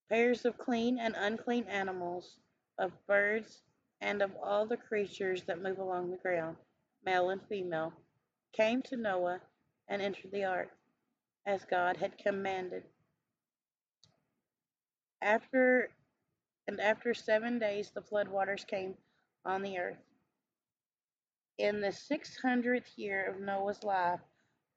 Pairs 0.10 0.46
of 0.46 0.58
clean 0.58 1.00
and 1.00 1.16
unclean 1.18 1.66
animals, 1.66 2.38
of 2.78 2.92
birds, 3.08 3.62
and 4.02 4.22
of 4.22 4.32
all 4.44 4.66
the 4.66 4.78
creatures 4.78 5.44
that 5.44 5.62
move 5.62 5.80
along 5.80 6.12
the 6.12 6.18
ground, 6.18 6.58
male 7.06 7.30
and 7.30 7.42
female, 7.48 7.94
came 8.54 8.82
to 8.84 8.96
Noah 8.96 9.42
and 9.88 10.02
entered 10.02 10.32
the 10.32 10.46
ark, 10.46 10.70
as 11.46 11.66
God 11.66 11.98
had 11.98 12.18
commanded. 12.18 12.84
After 15.22 15.90
and 16.68 16.80
after 16.80 17.14
seven 17.14 17.60
days 17.60 17.92
the 17.92 18.02
flood 18.02 18.30
waters 18.30 18.64
came 18.64 18.96
on 19.46 19.62
the 19.62 19.78
earth. 19.78 19.98
In 21.58 21.82
the 21.82 21.92
six 21.92 22.38
hundredth 22.38 22.98
year 22.98 23.26
of 23.30 23.42
Noah's 23.42 23.84
life, 23.84 24.22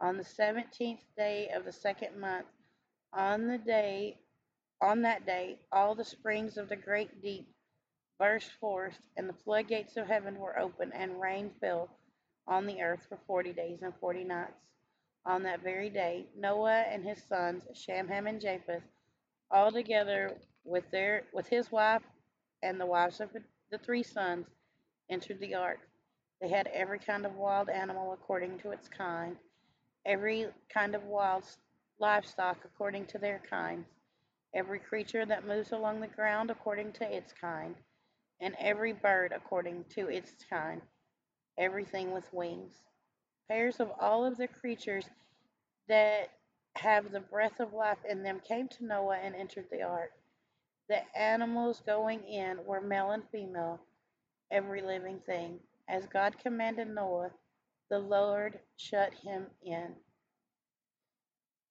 on 0.00 0.16
the 0.16 0.24
seventeenth 0.24 1.04
day 1.16 1.50
of 1.54 1.64
the 1.64 1.72
second 1.72 2.18
month, 2.18 2.46
on 3.12 3.46
the 3.48 3.58
day 3.58 4.18
on 4.80 5.02
that 5.02 5.24
day 5.24 5.58
all 5.72 5.94
the 5.94 6.04
springs 6.04 6.56
of 6.58 6.68
the 6.68 6.76
great 6.76 7.22
deep 7.22 7.48
burst 8.18 8.50
forth, 8.60 8.98
and 9.16 9.28
the 9.28 9.32
floodgates 9.44 9.96
of 9.96 10.06
heaven 10.06 10.38
were 10.38 10.58
opened, 10.58 10.92
and 10.94 11.20
rain 11.20 11.50
fell 11.60 11.88
on 12.48 12.66
the 12.66 12.80
earth 12.82 13.06
for 13.08 13.18
forty 13.26 13.52
days 13.52 13.82
and 13.82 13.94
forty 14.00 14.24
nights. 14.24 14.60
On 15.24 15.42
that 15.42 15.62
very 15.62 15.90
day, 15.90 16.26
Noah 16.36 16.84
and 16.88 17.04
his 17.04 17.22
sons, 17.28 17.64
Shem, 17.74 18.06
Ham, 18.08 18.26
and 18.26 18.40
Japheth, 18.40 18.82
all 19.50 19.72
together 19.72 20.36
with 20.64 20.88
their 20.90 21.24
with 21.32 21.48
his 21.48 21.72
wife 21.72 22.02
and 22.62 22.80
the 22.80 22.86
wives 22.86 23.20
of 23.20 23.30
the 23.70 23.78
three 23.78 24.02
sons, 24.02 24.46
entered 25.10 25.40
the 25.40 25.54
ark. 25.54 25.80
They 26.40 26.48
had 26.48 26.68
every 26.68 26.98
kind 26.98 27.26
of 27.26 27.34
wild 27.34 27.68
animal 27.68 28.12
according 28.12 28.58
to 28.60 28.70
its 28.70 28.88
kind, 28.88 29.36
every 30.04 30.46
kind 30.72 30.94
of 30.94 31.04
wild 31.04 31.44
livestock 31.98 32.58
according 32.64 33.06
to 33.06 33.18
their 33.18 33.40
kinds, 33.48 33.86
every 34.54 34.78
creature 34.78 35.24
that 35.26 35.46
moves 35.46 35.72
along 35.72 36.00
the 36.00 36.06
ground 36.06 36.50
according 36.50 36.92
to 36.92 37.16
its 37.16 37.32
kind, 37.32 37.74
and 38.40 38.54
every 38.60 38.92
bird 38.92 39.32
according 39.34 39.84
to 39.94 40.08
its 40.08 40.32
kind, 40.48 40.82
everything 41.58 42.12
with 42.12 42.32
wings. 42.32 42.74
Pairs 43.48 43.80
of 43.80 43.90
all 44.00 44.24
of 44.24 44.36
the 44.36 44.48
creatures 44.48 45.06
that 45.88 46.30
have 46.76 47.10
the 47.10 47.20
breath 47.20 47.60
of 47.60 47.72
life 47.72 47.98
in 48.08 48.22
them 48.22 48.40
came 48.46 48.68
to 48.68 48.84
Noah 48.84 49.16
and 49.22 49.34
entered 49.34 49.66
the 49.70 49.82
ark. 49.82 50.12
The 50.88 51.00
animals 51.18 51.82
going 51.86 52.22
in 52.24 52.64
were 52.64 52.80
male 52.80 53.12
and 53.12 53.22
female, 53.30 53.80
every 54.50 54.82
living 54.82 55.20
thing. 55.26 55.58
As 55.88 56.06
God 56.06 56.38
commanded 56.38 56.88
Noah, 56.88 57.30
the 57.90 57.98
Lord 57.98 58.58
shut 58.76 59.12
him 59.14 59.46
in. 59.64 59.94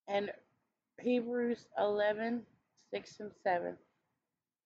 And 0.08 0.32
Hebrews 1.02 1.68
11 1.78 2.44
6 2.94 3.20
and 3.20 3.32
7. 3.44 3.78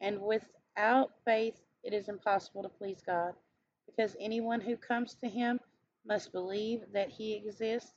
And 0.01 0.21
without 0.21 1.11
faith, 1.25 1.55
it 1.83 1.93
is 1.93 2.09
impossible 2.09 2.63
to 2.63 2.69
please 2.69 3.01
God, 3.05 3.33
because 3.89 4.15
anyone 4.19 4.61
who 4.61 4.77
comes 4.77 5.15
to 5.15 5.27
him 5.27 5.59
must 6.05 6.31
believe 6.31 6.81
that 6.93 7.09
he 7.09 7.33
exists 7.33 7.93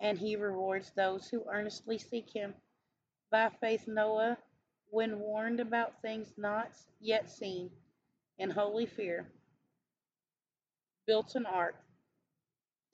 and 0.00 0.18
he 0.18 0.36
rewards 0.36 0.92
those 0.96 1.28
who 1.28 1.44
earnestly 1.52 1.98
seek 1.98 2.30
him. 2.34 2.54
By 3.30 3.50
faith, 3.60 3.84
Noah, 3.86 4.38
when 4.90 5.20
warned 5.20 5.60
about 5.60 6.00
things 6.02 6.28
not 6.36 6.70
yet 7.00 7.30
seen, 7.30 7.70
in 8.38 8.50
holy 8.50 8.86
fear, 8.86 9.26
built 11.06 11.34
an 11.34 11.46
ark 11.46 11.76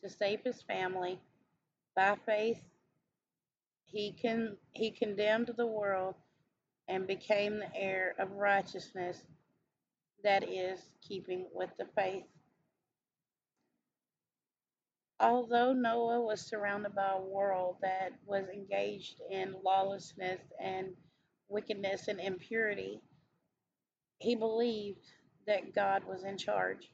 to 0.03 0.11
save 0.11 0.41
his 0.43 0.63
family. 0.63 1.19
By 1.95 2.17
faith, 2.27 2.61
he 3.85 4.13
can 4.13 4.57
he 4.73 4.91
condemned 4.91 5.53
the 5.57 5.67
world 5.67 6.15
and 6.89 7.07
became 7.07 7.59
the 7.59 7.75
heir 7.75 8.15
of 8.19 8.33
righteousness 8.33 9.23
that 10.27 10.49
is 10.49 10.81
keeping 11.09 11.47
with 11.55 11.71
the 11.79 11.87
faith. 11.95 12.25
Although 15.21 15.73
Noah 15.73 16.21
was 16.21 16.41
surrounded 16.41 16.97
by 16.97 17.13
a 17.15 17.23
world 17.23 17.77
that 17.83 18.11
was 18.27 18.49
engaged 18.49 19.21
in 19.31 19.55
lawlessness 19.65 20.41
and 20.61 20.89
wickedness 21.49 22.09
and 22.09 22.19
impurity, 22.19 23.01
he 24.19 24.35
believed 24.35 25.07
that 25.47 25.73
God 25.77 26.03
was 26.05 26.25
in 26.25 26.37
charge. 26.37 26.91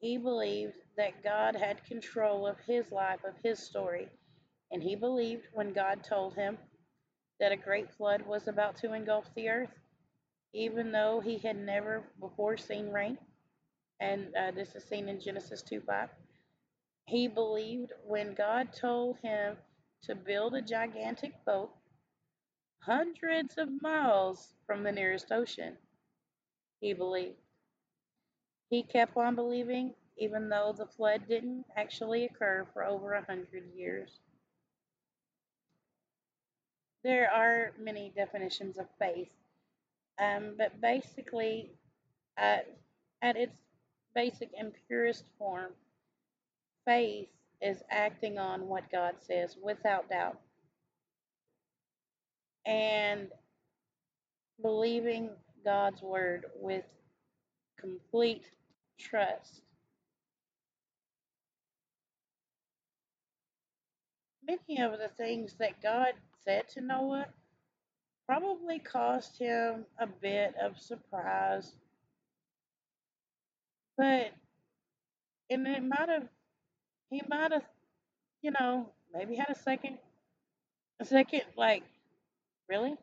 He 0.00 0.16
believed 0.16 0.78
that 0.96 1.22
God 1.22 1.54
had 1.54 1.84
control 1.84 2.46
of 2.46 2.56
his 2.66 2.90
life, 2.90 3.20
of 3.24 3.34
his 3.44 3.58
story, 3.58 4.08
and 4.72 4.82
he 4.82 4.96
believed 4.96 5.48
when 5.52 5.74
God 5.74 6.02
told 6.02 6.34
him 6.34 6.56
that 7.40 7.52
a 7.52 7.56
great 7.56 7.92
flood 7.92 8.22
was 8.26 8.48
about 8.48 8.76
to 8.78 8.94
engulf 8.94 9.26
the 9.34 9.50
earth, 9.50 9.74
even 10.52 10.92
though 10.92 11.20
he 11.20 11.38
had 11.38 11.56
never 11.56 12.04
before 12.20 12.56
seen 12.56 12.90
rain. 12.90 13.18
And 14.00 14.34
uh, 14.34 14.50
this 14.52 14.74
is 14.74 14.84
seen 14.84 15.08
in 15.08 15.20
Genesis 15.20 15.62
2 15.62 15.80
5. 15.80 16.08
He 17.06 17.28
believed 17.28 17.92
when 18.06 18.34
God 18.34 18.72
told 18.72 19.18
him 19.22 19.56
to 20.04 20.14
build 20.14 20.54
a 20.54 20.62
gigantic 20.62 21.32
boat 21.44 21.70
hundreds 22.80 23.58
of 23.58 23.68
miles 23.82 24.54
from 24.66 24.82
the 24.82 24.92
nearest 24.92 25.30
ocean. 25.30 25.76
He 26.80 26.94
believed. 26.94 27.36
He 28.70 28.82
kept 28.82 29.16
on 29.16 29.34
believing 29.34 29.94
even 30.20 30.50
though 30.50 30.74
the 30.76 30.86
flood 30.86 31.22
didn't 31.26 31.64
actually 31.76 32.26
occur 32.26 32.66
for 32.72 32.84
over 32.84 33.14
a 33.14 33.24
hundred 33.24 33.64
years. 33.74 34.20
There 37.02 37.30
are 37.30 37.72
many 37.80 38.12
definitions 38.14 38.76
of 38.78 38.86
faith, 38.98 39.30
um, 40.20 40.54
but 40.58 40.80
basically, 40.80 41.70
at, 42.36 42.66
at 43.22 43.36
its 43.36 43.56
basic 44.14 44.50
and 44.58 44.72
purest 44.86 45.24
form, 45.38 45.72
faith 46.84 47.28
is 47.62 47.82
acting 47.90 48.38
on 48.38 48.66
what 48.66 48.90
God 48.90 49.14
says 49.20 49.56
without 49.62 50.08
doubt 50.08 50.38
and 52.66 53.28
believing 54.62 55.30
God's 55.64 56.02
word 56.02 56.46
with 56.56 56.84
complete 57.78 58.44
trust. 58.98 59.62
Many 64.46 64.82
of 64.82 64.92
the 64.92 65.10
things 65.16 65.54
that 65.58 65.82
God 65.82 66.12
said 66.44 66.68
to 66.70 66.80
Noah 66.80 67.26
probably 68.30 68.78
caused 68.78 69.36
him 69.40 69.84
a 69.98 70.06
bit 70.06 70.54
of 70.62 70.78
surprise, 70.78 71.72
but 73.98 74.30
and 75.50 75.66
it 75.66 75.82
might 75.82 76.08
have 76.08 76.28
he 77.10 77.20
might 77.28 77.50
have 77.50 77.64
you 78.40 78.52
know 78.52 78.88
maybe 79.12 79.34
had 79.34 79.50
a 79.50 79.58
second 79.58 79.98
a 81.00 81.04
second 81.04 81.42
like 81.56 81.82
really, 82.68 82.94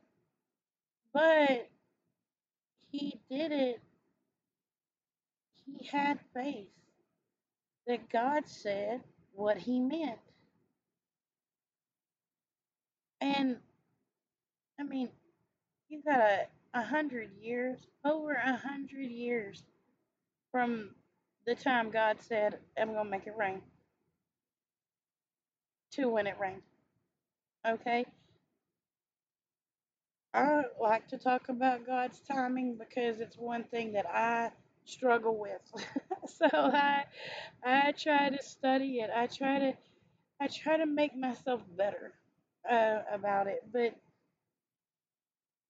but 1.14 1.68
he 2.90 3.20
did 3.30 3.52
it. 3.52 3.82
He 5.66 5.88
had 5.88 6.20
faith 6.34 6.70
that 7.86 8.10
God 8.10 8.44
said 8.48 9.02
what 9.34 9.58
he 9.58 9.82
meant. 9.82 10.20
And 13.20 13.58
I 14.80 14.84
mean, 14.84 15.10
you 15.90 16.02
got 16.04 16.20
a, 16.20 16.48
a 16.74 16.84
hundred 16.84 17.30
years, 17.42 17.80
over 18.06 18.34
a 18.34 18.56
hundred 18.58 19.10
years 19.10 19.64
from 20.52 20.92
the 21.46 21.56
time 21.56 21.92
God 21.92 22.18
said, 22.22 22.60
I'm 22.78 22.94
going 22.94 23.06
to 23.06 23.12
make 23.12 23.28
it 23.28 23.36
rain 23.38 23.62
to 25.94 26.10
when 26.10 26.28
it 26.28 26.36
rained. 26.40 26.62
Okay? 27.68 28.06
I 30.34 30.64
like 30.80 31.08
to 31.10 31.18
talk 31.18 31.50
about 31.50 31.86
God's 31.86 32.20
timing 32.22 32.78
because 32.78 33.20
it's 33.20 33.38
one 33.38 33.64
thing 33.64 33.94
that 33.94 34.06
I 34.06 34.52
struggle 34.86 35.38
with. 35.38 35.62
so 36.28 36.48
I 36.54 37.06
I 37.64 37.92
try 37.94 38.30
to 38.30 38.44
study 38.44 39.00
it. 39.00 39.10
I 39.16 39.28
try 39.28 39.60
to 39.60 39.74
I 40.40 40.48
try 40.48 40.78
to 40.78 40.86
make 40.86 41.16
myself 41.16 41.62
better 41.76 42.14
uh, 42.70 43.00
about 43.12 43.48
it. 43.48 43.64
But 43.74 43.96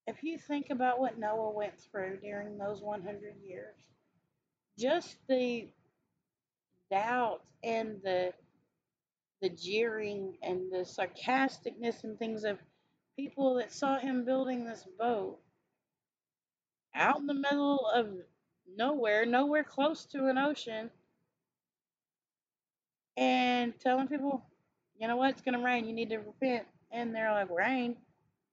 if 0.08 0.22
you 0.22 0.38
think 0.38 0.70
about 0.70 0.98
what 0.98 1.18
Noah 1.18 1.50
went 1.50 1.78
through 1.78 2.16
during 2.22 2.56
those 2.56 2.80
100 2.80 3.34
years, 3.46 3.76
just 4.78 5.18
the 5.28 5.68
doubt 6.90 7.42
and 7.62 8.00
the 8.02 8.32
the 9.42 9.50
jeering 9.50 10.36
and 10.42 10.72
the 10.72 10.78
sarcasticness 10.78 12.02
and 12.02 12.18
things 12.18 12.42
of 12.42 12.58
people 13.16 13.54
that 13.54 13.72
saw 13.72 13.96
him 13.98 14.24
building 14.24 14.64
this 14.64 14.84
boat 14.98 15.38
out 16.92 17.20
in 17.20 17.26
the 17.26 17.34
middle 17.34 17.86
of 17.94 18.08
nowhere, 18.76 19.24
nowhere 19.26 19.62
close 19.62 20.06
to 20.06 20.26
an 20.26 20.38
ocean, 20.38 20.90
and 23.16 23.78
telling 23.78 24.08
people, 24.08 24.42
you 24.98 25.06
know 25.06 25.16
what, 25.16 25.30
it's 25.30 25.42
going 25.42 25.56
to 25.56 25.64
rain, 25.64 25.86
you 25.86 25.92
need 25.92 26.10
to 26.10 26.18
repent. 26.18 26.66
And 26.90 27.14
they're 27.14 27.30
like, 27.30 27.50
rain? 27.50 27.96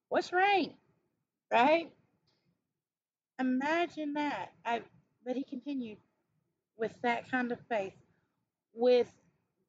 What's 0.08 0.32
rain? 0.32 0.74
Right? 1.52 1.92
Imagine 3.40 4.14
that. 4.14 4.52
I, 4.64 4.82
but 5.24 5.36
he 5.36 5.44
continued 5.44 5.98
with 6.78 6.92
that 7.02 7.30
kind 7.30 7.52
of 7.52 7.58
faith, 7.68 7.94
with 8.74 9.08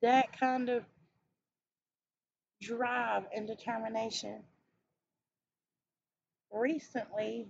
that 0.02 0.40
kind 0.40 0.70
of 0.70 0.84
drive 2.62 3.24
and 3.36 3.48
determination. 3.48 4.44
Recently, 6.52 7.48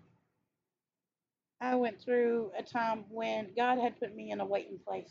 I 1.62 1.76
went 1.76 2.02
through 2.02 2.52
a 2.58 2.64
time 2.64 3.06
when 3.10 3.50
God 3.56 3.80
had 3.80 4.00
put 4.00 4.16
me 4.16 4.32
in 4.32 4.42
a 4.42 4.46
waiting 4.46 4.80
place 4.86 5.10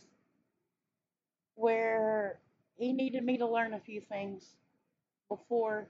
where 1.54 2.38
He 2.78 2.92
needed 2.92 3.24
me 3.24 3.38
to 3.38 3.48
learn 3.48 3.74
a 3.74 3.80
few 3.80 4.00
things 4.00 4.44
before 5.28 5.88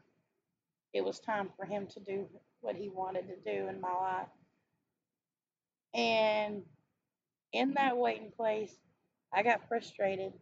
it 0.96 1.04
was 1.04 1.20
time 1.20 1.50
for 1.56 1.64
Him 1.66 1.86
to 1.88 2.00
do 2.00 2.26
what 2.60 2.76
He 2.76 2.88
wanted 2.88 3.26
to 3.28 3.36
do 3.36 3.68
in 3.68 3.80
my 3.80 3.92
life. 3.92 4.28
And 5.94 6.62
in 7.52 7.74
that 7.74 7.96
waiting 7.96 8.32
place, 8.36 8.74
I 9.32 9.42
got 9.42 9.68
frustrated. 9.68 10.32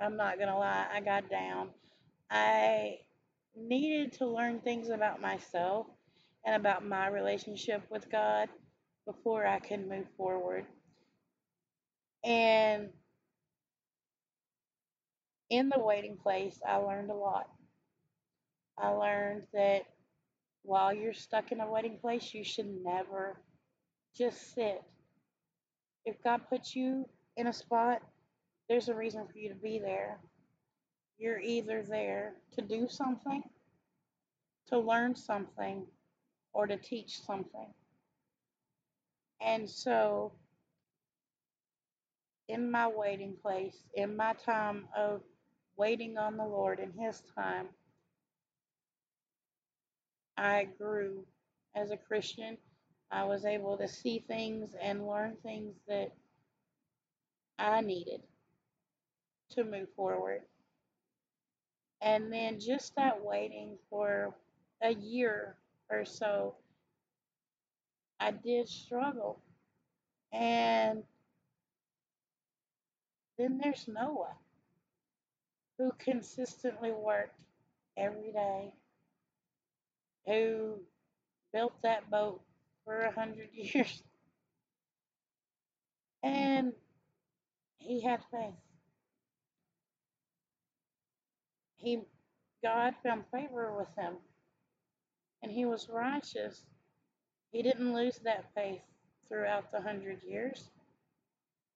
I'm 0.00 0.16
not 0.16 0.36
going 0.36 0.48
to 0.48 0.56
lie, 0.56 0.86
I 0.92 1.00
got 1.00 1.30
down. 1.30 1.70
I 2.30 2.98
needed 3.56 4.12
to 4.14 4.26
learn 4.26 4.60
things 4.60 4.88
about 4.88 5.20
myself 5.20 5.86
and 6.44 6.54
about 6.54 6.86
my 6.86 7.08
relationship 7.08 7.82
with 7.90 8.10
God 8.10 8.48
before 9.06 9.46
I 9.46 9.58
could 9.58 9.88
move 9.88 10.06
forward. 10.16 10.64
And 12.24 12.90
in 15.50 15.68
the 15.68 15.80
waiting 15.80 16.16
place, 16.16 16.58
I 16.66 16.76
learned 16.76 17.10
a 17.10 17.14
lot. 17.14 17.48
I 18.80 18.88
learned 18.88 19.42
that 19.52 19.82
while 20.62 20.92
you're 20.94 21.12
stuck 21.12 21.52
in 21.52 21.60
a 21.60 21.70
waiting 21.70 21.98
place, 22.00 22.32
you 22.32 22.44
should 22.44 22.68
never 22.84 23.36
just 24.16 24.54
sit. 24.54 24.82
If 26.04 26.22
God 26.22 26.42
puts 26.48 26.74
you 26.74 27.06
in 27.36 27.46
a 27.46 27.52
spot, 27.52 28.00
there's 28.68 28.88
a 28.88 28.94
reason 28.94 29.26
for 29.30 29.38
you 29.38 29.48
to 29.50 29.54
be 29.54 29.78
there. 29.78 30.18
You're 31.18 31.40
either 31.40 31.82
there 31.82 32.34
to 32.54 32.62
do 32.62 32.88
something, 32.88 33.42
to 34.68 34.78
learn 34.78 35.14
something, 35.14 35.86
or 36.52 36.66
to 36.66 36.76
teach 36.76 37.20
something. 37.20 37.72
And 39.40 39.68
so, 39.68 40.32
in 42.48 42.70
my 42.70 42.88
waiting 42.88 43.36
place, 43.42 43.76
in 43.94 44.16
my 44.16 44.32
time 44.34 44.88
of 44.96 45.20
waiting 45.76 46.16
on 46.18 46.36
the 46.36 46.44
Lord 46.44 46.80
in 46.80 46.92
His 46.92 47.22
time, 47.34 47.68
I 50.40 50.68
grew 50.78 51.26
as 51.76 51.90
a 51.90 51.98
Christian. 51.98 52.56
I 53.10 53.24
was 53.24 53.44
able 53.44 53.76
to 53.76 53.86
see 53.86 54.24
things 54.26 54.70
and 54.80 55.06
learn 55.06 55.36
things 55.42 55.74
that 55.86 56.12
I 57.58 57.82
needed 57.82 58.22
to 59.50 59.64
move 59.64 59.88
forward. 59.94 60.40
And 62.00 62.32
then 62.32 62.58
just 62.58 62.96
that 62.96 63.22
waiting 63.22 63.76
for 63.90 64.34
a 64.82 64.94
year 64.94 65.56
or 65.90 66.06
so, 66.06 66.54
I 68.18 68.30
did 68.30 68.66
struggle. 68.66 69.42
And 70.32 71.02
then 73.36 73.60
there's 73.62 73.86
Noah, 73.86 74.36
who 75.76 75.90
consistently 75.98 76.92
worked 76.92 77.38
every 77.98 78.32
day, 78.32 78.72
who 80.26 80.80
built 81.52 81.74
that 81.82 82.10
boat 82.10 82.40
for 82.84 83.02
a 83.02 83.12
hundred 83.12 83.48
years, 83.54 84.02
and 86.22 86.72
he 87.78 88.00
had 88.02 88.20
faith. 88.30 88.54
He 91.76 92.00
God 92.62 92.94
found 93.04 93.24
favor 93.32 93.74
with 93.78 93.88
him, 93.96 94.14
and 95.42 95.52
he 95.52 95.66
was 95.66 95.88
righteous. 95.90 96.62
He 97.52 97.62
didn't 97.62 97.94
lose 97.94 98.18
that 98.24 98.46
faith 98.54 98.82
throughout 99.28 99.72
the 99.72 99.80
hundred 99.80 100.22
years. 100.22 100.70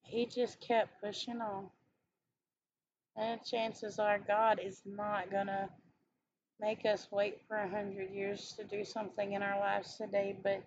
He 0.05 0.27
just 0.27 0.61
kept 0.61 1.03
pushing 1.03 1.41
on. 1.41 1.69
And 3.17 3.41
chances 3.45 3.99
are 3.99 4.19
God 4.19 4.61
is 4.65 4.83
not 4.87 5.31
gonna 5.31 5.69
make 6.61 6.85
us 6.85 7.09
wait 7.11 7.41
for 7.49 7.57
a 7.57 7.69
hundred 7.69 8.11
years 8.11 8.55
to 8.59 8.65
do 8.65 8.85
something 8.85 9.33
in 9.33 9.43
our 9.43 9.59
lives 9.59 9.97
today, 9.97 10.37
but 10.43 10.63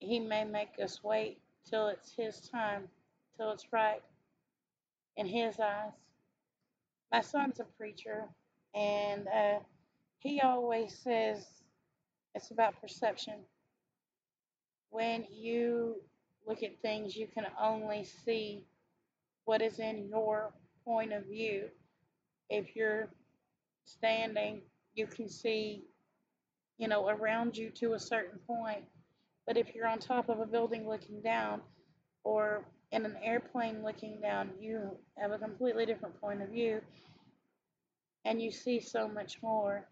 He 0.00 0.18
may 0.20 0.44
make 0.44 0.74
us 0.82 1.02
wait 1.02 1.38
till 1.68 1.88
it's 1.88 2.12
His 2.16 2.48
time, 2.48 2.88
till 3.36 3.52
it's 3.52 3.72
right 3.72 4.02
in 5.16 5.26
His 5.26 5.58
eyes. 5.60 5.92
My 7.12 7.20
son's 7.20 7.60
a 7.60 7.64
preacher, 7.78 8.24
and 8.74 9.28
uh, 9.28 9.58
he 10.18 10.40
always 10.40 10.98
says 11.04 11.46
it's 12.34 12.50
about 12.50 12.80
perception. 12.80 13.34
When 14.90 15.26
you 15.30 15.96
look 16.46 16.62
at 16.62 16.80
things, 16.82 17.14
you 17.14 17.28
can 17.32 17.46
only 17.60 18.04
see 18.24 18.64
what 19.44 19.62
is 19.62 19.78
in 19.78 20.08
your 20.08 20.52
point 20.84 21.12
of 21.12 21.26
view. 21.26 21.68
If 22.50 22.74
you're 22.74 23.08
standing, 23.84 24.62
you 24.94 25.06
can 25.06 25.28
see, 25.28 25.84
you 26.78 26.88
know, 26.88 27.08
around 27.08 27.56
you 27.56 27.70
to 27.70 27.94
a 27.94 27.98
certain 27.98 28.38
point. 28.46 28.84
But 29.46 29.56
if 29.56 29.74
you're 29.74 29.86
on 29.86 29.98
top 29.98 30.28
of 30.28 30.40
a 30.40 30.46
building 30.46 30.88
looking 30.88 31.20
down 31.20 31.60
or 32.24 32.64
in 32.92 33.04
an 33.04 33.16
airplane 33.22 33.82
looking 33.84 34.20
down, 34.20 34.50
you 34.60 34.96
have 35.18 35.32
a 35.32 35.38
completely 35.38 35.86
different 35.86 36.20
point 36.20 36.42
of 36.42 36.48
view 36.50 36.80
and 38.24 38.40
you 38.40 38.50
see 38.50 38.80
so 38.80 39.08
much 39.08 39.42
more. 39.42 39.86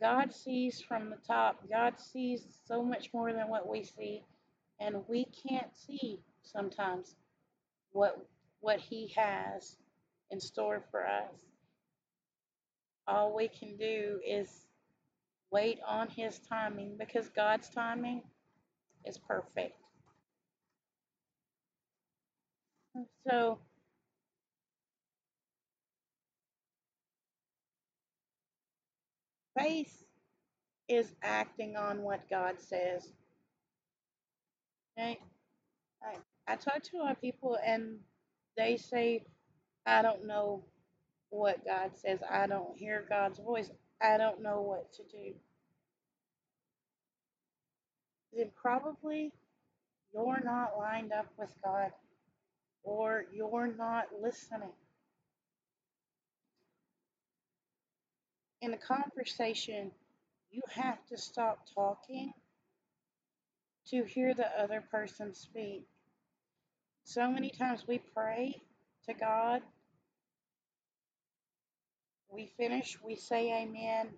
God 0.00 0.32
sees 0.34 0.80
from 0.80 1.10
the 1.10 1.16
top. 1.26 1.62
God 1.68 1.94
sees 1.98 2.42
so 2.66 2.82
much 2.82 3.10
more 3.12 3.32
than 3.32 3.48
what 3.48 3.68
we 3.68 3.84
see, 3.84 4.22
and 4.80 4.96
we 5.08 5.26
can't 5.48 5.74
see 5.76 6.20
sometimes 6.42 7.14
what 7.92 8.18
what 8.60 8.80
he 8.80 9.12
has 9.16 9.76
in 10.30 10.40
store 10.40 10.82
for 10.90 11.06
us. 11.06 11.49
All 13.06 13.34
we 13.34 13.48
can 13.48 13.76
do 13.76 14.20
is 14.26 14.66
wait 15.50 15.78
on 15.86 16.08
his 16.08 16.38
timing 16.48 16.96
because 16.98 17.28
God's 17.28 17.68
timing 17.68 18.22
is 19.04 19.18
perfect. 19.18 19.76
So 23.28 23.58
faith 29.58 30.04
is 30.88 31.12
acting 31.22 31.76
on 31.76 32.02
what 32.02 32.28
God 32.28 32.60
says. 32.60 33.08
Okay? 34.98 35.18
I, 36.02 36.52
I 36.52 36.56
talk 36.56 36.82
to 36.82 36.96
a 36.96 36.98
lot 36.98 37.12
of 37.12 37.20
people 37.20 37.56
and 37.64 37.98
they 38.56 38.76
say, 38.76 39.24
I 39.86 40.02
don't 40.02 40.26
know 40.26 40.64
what 41.30 41.64
God 41.64 41.92
says. 41.96 42.20
I 42.28 42.46
don't 42.46 42.76
hear 42.76 43.06
God's 43.08 43.38
voice. 43.38 43.70
I 44.02 44.16
don't 44.18 44.42
know 44.42 44.62
what 44.62 44.92
to 44.94 45.02
do, 45.04 45.34
then 48.32 48.50
probably 48.60 49.32
you're 50.14 50.42
not 50.44 50.78
lined 50.78 51.12
up 51.12 51.26
with 51.38 51.50
God 51.62 51.90
or 52.82 53.26
you're 53.32 53.74
not 53.76 54.06
listening. 54.22 54.72
In 58.62 58.74
a 58.74 58.78
conversation, 58.78 59.90
you 60.50 60.62
have 60.74 60.98
to 61.08 61.18
stop 61.18 61.66
talking 61.74 62.32
to 63.88 64.04
hear 64.04 64.34
the 64.34 64.46
other 64.60 64.82
person 64.90 65.34
speak. 65.34 65.86
So 67.04 67.30
many 67.30 67.50
times 67.50 67.84
we 67.88 68.00
pray 68.14 68.62
to 69.06 69.14
God, 69.14 69.62
we 72.32 72.50
finish, 72.56 72.98
we 73.04 73.16
say 73.16 73.62
amen, 73.62 74.08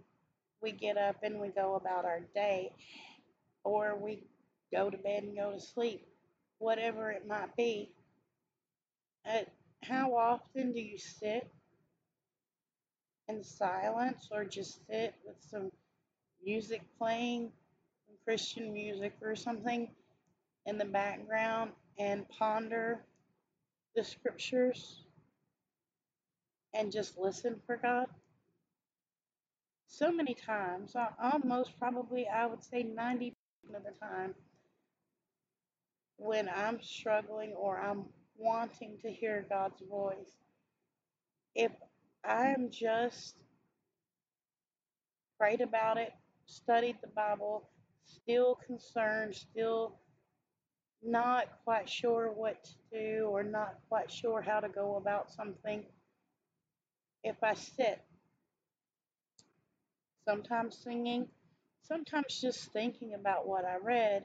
we 0.63 0.73
get 0.73 0.97
up 0.97 1.17
and 1.23 1.41
we 1.41 1.49
go 1.49 1.75
about 1.75 2.05
our 2.05 2.21
day, 2.35 2.73
or 3.65 3.97
we 4.01 4.25
go 4.73 4.91
to 4.91 4.97
bed 4.97 5.23
and 5.25 5.37
go 5.37 5.53
to 5.53 5.61
sleep, 5.61 6.07
whatever 6.59 7.11
it 7.11 7.27
might 7.27 7.55
be. 7.57 7.91
Uh, 9.29 9.41
how 9.83 10.17
often 10.17 10.73
do 10.73 10.81
you 10.81 10.99
sit 10.99 11.49
in 13.29 13.43
silence 13.43 14.29
or 14.31 14.45
just 14.45 14.87
sit 14.87 15.15
with 15.25 15.37
some 15.51 15.71
music 16.45 16.83
playing, 16.99 17.51
some 18.07 18.17
Christian 18.25 18.73
music 18.73 19.15
or 19.23 19.35
something 19.35 19.89
in 20.67 20.79
the 20.79 20.85
background 20.85 21.71
and 21.99 22.29
ponder 22.29 23.01
the 23.95 24.05
scriptures 24.05 25.02
and 26.75 26.93
just 26.93 27.19
listen 27.19 27.61
for 27.67 27.77
God? 27.77 28.07
So 29.89 30.11
many 30.11 30.35
times, 30.35 30.95
almost 31.23 31.79
probably, 31.79 32.27
I 32.27 32.47
would 32.47 32.63
say 32.65 32.83
90% 32.83 33.35
of 33.75 33.85
the 33.85 33.93
time, 34.01 34.35
when 36.17 36.49
I'm 36.49 36.81
struggling 36.83 37.53
or 37.53 37.79
I'm 37.79 38.05
wanting 38.39 38.97
to 39.03 39.11
hear 39.11 39.45
God's 39.49 39.83
voice, 39.91 40.33
if 41.55 41.73
I'm 42.25 42.71
just 42.71 43.37
prayed 45.39 45.61
about 45.61 45.99
it, 45.99 46.13
studied 46.47 46.97
the 47.03 47.09
Bible, 47.09 47.69
still 48.07 48.59
concerned, 48.67 49.35
still 49.35 49.99
not 51.03 51.47
quite 51.65 51.89
sure 51.89 52.33
what 52.35 52.65
to 52.65 52.73
do 52.93 53.27
or 53.27 53.43
not 53.43 53.75
quite 53.89 54.11
sure 54.11 54.41
how 54.41 54.61
to 54.61 54.69
go 54.69 54.97
about 54.97 55.31
something, 55.31 55.85
if 57.25 57.37
I 57.43 57.55
sit, 57.55 58.01
sometimes 60.29 60.79
singing, 60.83 61.29
sometimes 61.83 62.41
just 62.41 62.73
thinking 62.73 63.15
about 63.15 63.47
what 63.47 63.65
I 63.65 63.77
read, 63.77 64.25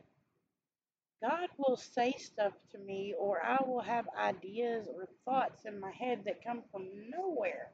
God 1.22 1.50
will 1.58 1.78
say 1.78 2.16
stuff 2.20 2.54
to 2.72 2.78
me, 2.78 3.16
or 3.18 3.44
I 3.44 3.58
will 3.66 3.82
have 3.82 4.08
ideas 4.20 4.88
or 4.94 5.08
thoughts 5.26 5.66
in 5.66 5.80
my 5.80 5.92
head 5.92 6.24
that 6.26 6.44
come 6.44 6.62
from 6.72 6.88
nowhere. 7.10 7.70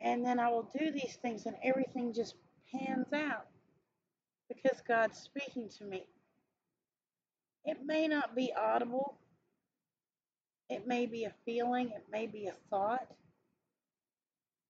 And 0.00 0.24
then 0.24 0.38
I 0.38 0.48
will 0.48 0.68
do 0.78 0.90
these 0.90 1.18
things, 1.20 1.46
and 1.46 1.56
everything 1.62 2.14
just 2.14 2.34
pans 2.72 3.12
out 3.12 3.46
because 4.48 4.80
God's 4.86 5.18
speaking 5.18 5.68
to 5.78 5.84
me. 5.84 6.06
It 7.64 7.78
may 7.84 8.08
not 8.08 8.34
be 8.34 8.52
audible, 8.54 9.18
it 10.68 10.86
may 10.86 11.06
be 11.06 11.24
a 11.24 11.34
feeling, 11.44 11.90
it 11.90 12.04
may 12.10 12.26
be 12.26 12.46
a 12.46 12.54
thought, 12.70 13.06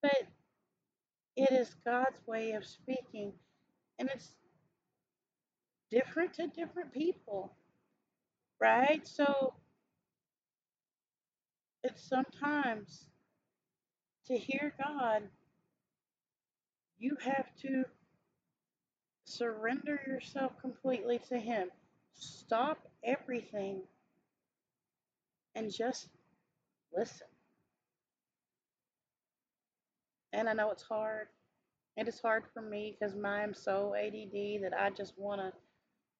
but 0.04 0.28
it 1.34 1.50
is 1.50 1.74
God's 1.82 2.18
way 2.26 2.52
of 2.52 2.66
speaking, 2.66 3.32
and 3.98 4.10
it's 4.14 4.32
different 5.90 6.34
to 6.34 6.46
different 6.48 6.92
people, 6.92 7.56
right? 8.60 9.00
So 9.08 9.54
it's 11.82 12.06
sometimes 12.06 13.06
to 14.26 14.36
hear 14.36 14.74
God, 14.78 15.22
you 16.98 17.16
have 17.24 17.46
to 17.62 17.84
surrender 19.24 19.98
yourself 20.06 20.52
completely 20.60 21.18
to 21.30 21.38
Him. 21.38 21.68
Stop 22.14 22.78
everything 23.02 23.80
and 25.54 25.72
just 25.72 26.08
listen. 26.94 27.26
And 30.34 30.48
I 30.48 30.54
know 30.54 30.72
it's 30.72 30.82
hard. 30.84 31.28
And 31.96 32.08
It 32.08 32.14
is 32.14 32.20
hard 32.20 32.44
for 32.54 32.62
me 32.62 32.96
because 32.98 33.16
I'm 33.24 33.54
so 33.54 33.94
ADD 33.94 34.62
that 34.62 34.74
I 34.78 34.90
just 34.90 35.14
want 35.18 35.40
to 35.40 35.52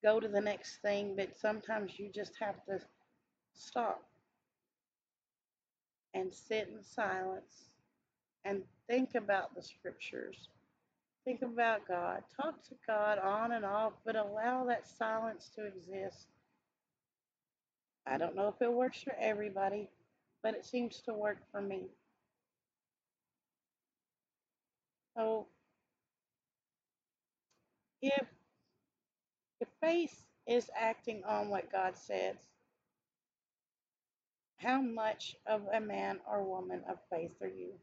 go 0.05 0.21
to 0.21 0.29
the 0.29 0.41
next 0.41 0.79
thing, 0.83 1.15
but 1.17 1.39
sometimes 1.39 1.99
you 1.99 2.11
just 2.15 2.33
have 2.41 2.65
to 2.67 2.81
stop 3.55 4.03
and 6.15 6.33
sit 6.35 6.69
in 6.69 6.83
silence 6.85 7.71
and 8.45 8.63
think 8.89 9.17
about 9.17 9.55
the 9.55 9.63
scriptures. 9.63 10.49
Think 11.25 11.43
about 11.43 11.89
God. 11.89 12.23
Talk 12.41 12.63
to 12.69 12.75
God 12.87 13.19
on 13.19 13.53
and 13.53 13.65
off, 13.65 13.95
but 14.05 14.17
allow 14.17 14.65
that 14.67 14.87
silence 14.89 15.51
to 15.57 15.67
exist. 15.67 16.29
I 18.07 18.19
don't 18.19 18.37
know 18.37 18.49
if 18.49 18.63
it 18.63 18.73
works 18.73 19.03
for 19.03 19.17
everybody, 19.21 19.89
but 20.43 20.55
it 20.55 20.67
seems 20.67 21.03
to 21.07 21.15
work 21.15 21.39
for 21.53 21.63
me. 21.63 21.89
So 25.17 25.47
if 28.03 28.27
if 29.61 29.69
faith 29.81 30.25
is 30.47 30.71
acting 30.77 31.25
on 31.25 31.49
what 31.51 31.73
God 31.73 31.97
says, 31.97 32.37
how 34.59 34.81
much 34.83 35.37
of 35.47 35.63
a 35.73 35.81
man 35.81 36.21
or 36.29 36.45
woman 36.45 36.83
of 36.89 36.99
faith 37.11 37.33
are 37.43 37.49
you? 37.49 37.75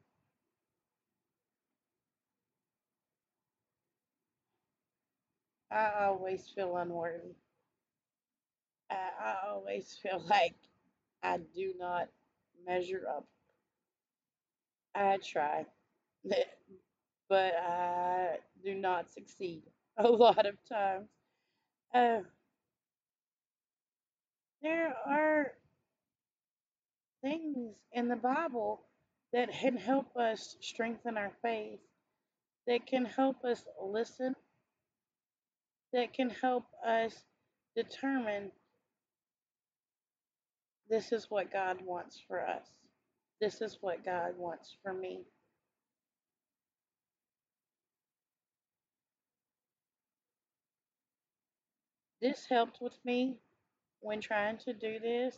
I 5.72 6.06
always 6.06 6.50
feel 6.50 6.78
unworthy. 6.78 7.36
I, 8.92 8.96
I 9.22 9.36
always 9.50 9.98
feel 10.04 10.24
like 10.30 10.56
I 11.24 11.40
do 11.56 11.74
not 11.80 12.10
measure 12.68 13.06
up. 13.10 13.26
I 14.96 15.18
try, 15.18 15.66
but 17.32 17.54
I 17.56 18.40
do 18.62 18.76
not 18.76 19.10
succeed 19.10 19.64
a 19.98 20.06
lot 20.06 20.46
of 20.46 20.56
times. 20.68 21.08
Uh, 21.96 22.20
there 24.62 24.94
are 25.08 25.54
things 27.22 27.74
in 27.94 28.10
the 28.10 28.18
Bible 28.18 28.82
that 29.32 29.50
can 29.50 29.78
help 29.78 30.18
us 30.18 30.58
strengthen 30.60 31.16
our 31.16 31.32
faith, 31.42 31.80
that 32.68 32.86
can 32.86 33.06
help 33.06 33.46
us 33.46 33.64
listen, 33.82 34.36
that 35.94 36.14
can 36.14 36.30
help 36.30 36.66
us 36.86 37.16
determine 37.78 38.52
this 40.90 41.14
is 41.14 41.28
what 41.30 41.54
God 41.54 41.78
wants 41.86 42.22
for 42.28 42.46
us. 42.46 42.68
This 43.40 43.62
is 43.62 43.78
what 43.80 44.04
God 44.04 44.34
wants 44.38 44.76
for 44.84 44.94
me. 44.94 45.22
This 52.22 52.46
helped 52.48 52.82
with 52.82 52.94
me 53.04 53.40
when 54.02 54.22
trying 54.22 54.58
to 54.60 54.74
do 54.74 55.00
this. 55.00 55.38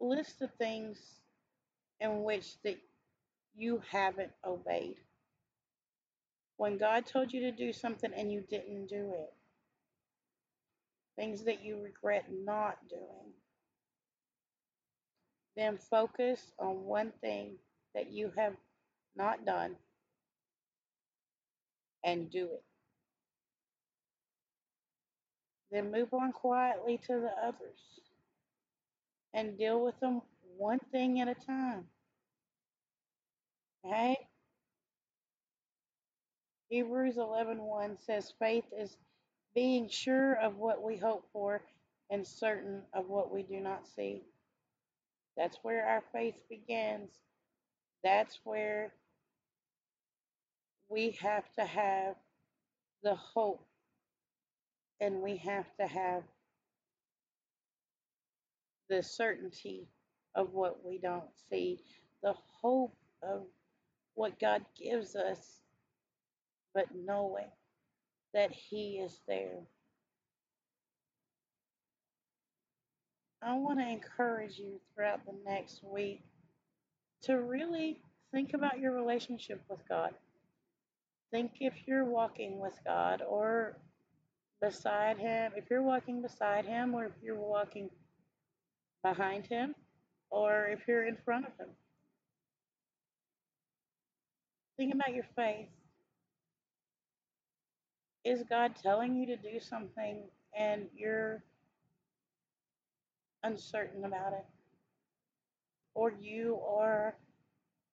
List 0.00 0.38
the 0.38 0.48
things 0.48 0.98
in 2.00 2.22
which 2.22 2.60
that 2.62 2.78
you 3.54 3.82
haven't 3.90 4.32
obeyed. 4.44 4.96
When 6.56 6.78
God 6.78 7.06
told 7.06 7.32
you 7.32 7.40
to 7.42 7.52
do 7.52 7.72
something 7.72 8.10
and 8.16 8.32
you 8.32 8.42
didn't 8.48 8.86
do 8.86 9.12
it. 9.14 9.32
Things 11.16 11.44
that 11.44 11.62
you 11.62 11.82
regret 11.82 12.24
not 12.32 12.78
doing. 12.88 13.32
Then 15.56 15.76
focus 15.76 16.52
on 16.58 16.84
one 16.84 17.12
thing 17.20 17.56
that 17.94 18.10
you 18.10 18.32
have 18.36 18.54
not 19.14 19.44
done 19.44 19.76
and 22.02 22.30
do 22.30 22.44
it. 22.44 22.64
Then 25.72 25.90
move 25.90 26.12
on 26.12 26.32
quietly 26.32 26.98
to 27.06 27.14
the 27.14 27.32
others 27.42 27.80
and 29.32 29.56
deal 29.56 29.82
with 29.82 29.98
them 30.00 30.20
one 30.58 30.80
thing 30.92 31.20
at 31.20 31.28
a 31.28 31.34
time. 31.34 31.84
Okay? 33.84 34.16
Hebrews 36.68 37.16
11:1 37.16 37.98
says 38.04 38.34
faith 38.38 38.66
is 38.78 38.96
being 39.54 39.88
sure 39.88 40.34
of 40.34 40.58
what 40.58 40.82
we 40.82 40.96
hope 40.96 41.26
for 41.32 41.62
and 42.10 42.26
certain 42.26 42.82
of 42.92 43.08
what 43.08 43.32
we 43.32 43.42
do 43.42 43.58
not 43.58 43.86
see. 43.86 44.22
That's 45.36 45.56
where 45.62 45.86
our 45.86 46.02
faith 46.12 46.34
begins. 46.50 47.10
That's 48.04 48.38
where 48.44 48.92
we 50.90 51.12
have 51.22 51.50
to 51.54 51.64
have 51.64 52.16
the 53.02 53.14
hope 53.14 53.66
and 55.02 55.20
we 55.20 55.36
have 55.38 55.66
to 55.80 55.86
have 55.86 56.22
the 58.88 59.02
certainty 59.02 59.88
of 60.36 60.52
what 60.52 60.84
we 60.84 60.98
don't 60.98 61.28
see, 61.50 61.80
the 62.22 62.34
hope 62.62 62.96
of 63.20 63.42
what 64.14 64.38
God 64.38 64.64
gives 64.80 65.16
us, 65.16 65.60
but 66.72 66.86
knowing 66.94 67.50
that 68.32 68.52
He 68.52 69.00
is 69.04 69.18
there. 69.26 69.58
I 73.42 73.54
want 73.54 73.80
to 73.80 73.88
encourage 73.88 74.56
you 74.56 74.80
throughout 74.94 75.26
the 75.26 75.34
next 75.44 75.82
week 75.82 76.22
to 77.22 77.34
really 77.34 78.00
think 78.30 78.54
about 78.54 78.78
your 78.78 78.92
relationship 78.92 79.60
with 79.68 79.80
God. 79.88 80.14
Think 81.32 81.54
if 81.58 81.74
you're 81.86 82.04
walking 82.04 82.60
with 82.60 82.78
God 82.84 83.20
or 83.28 83.78
beside 84.62 85.18
Him, 85.18 85.52
if 85.56 85.64
you're 85.68 85.82
walking 85.82 86.22
beside 86.22 86.64
Him, 86.64 86.94
or 86.94 87.04
if 87.04 87.12
you're 87.22 87.38
walking 87.38 87.90
behind 89.02 89.46
Him, 89.46 89.74
or 90.30 90.68
if 90.70 90.80
you're 90.86 91.06
in 91.06 91.18
front 91.24 91.46
of 91.46 91.52
Him. 91.58 91.68
Think 94.78 94.94
about 94.94 95.12
your 95.14 95.26
faith. 95.36 95.68
Is 98.24 98.44
God 98.48 98.76
telling 98.80 99.16
you 99.16 99.26
to 99.26 99.36
do 99.36 99.58
something 99.60 100.22
and 100.56 100.86
you're 100.96 101.42
uncertain 103.42 104.04
about 104.04 104.32
it? 104.32 104.46
Or 105.94 106.12
you 106.20 106.60
are 106.66 107.16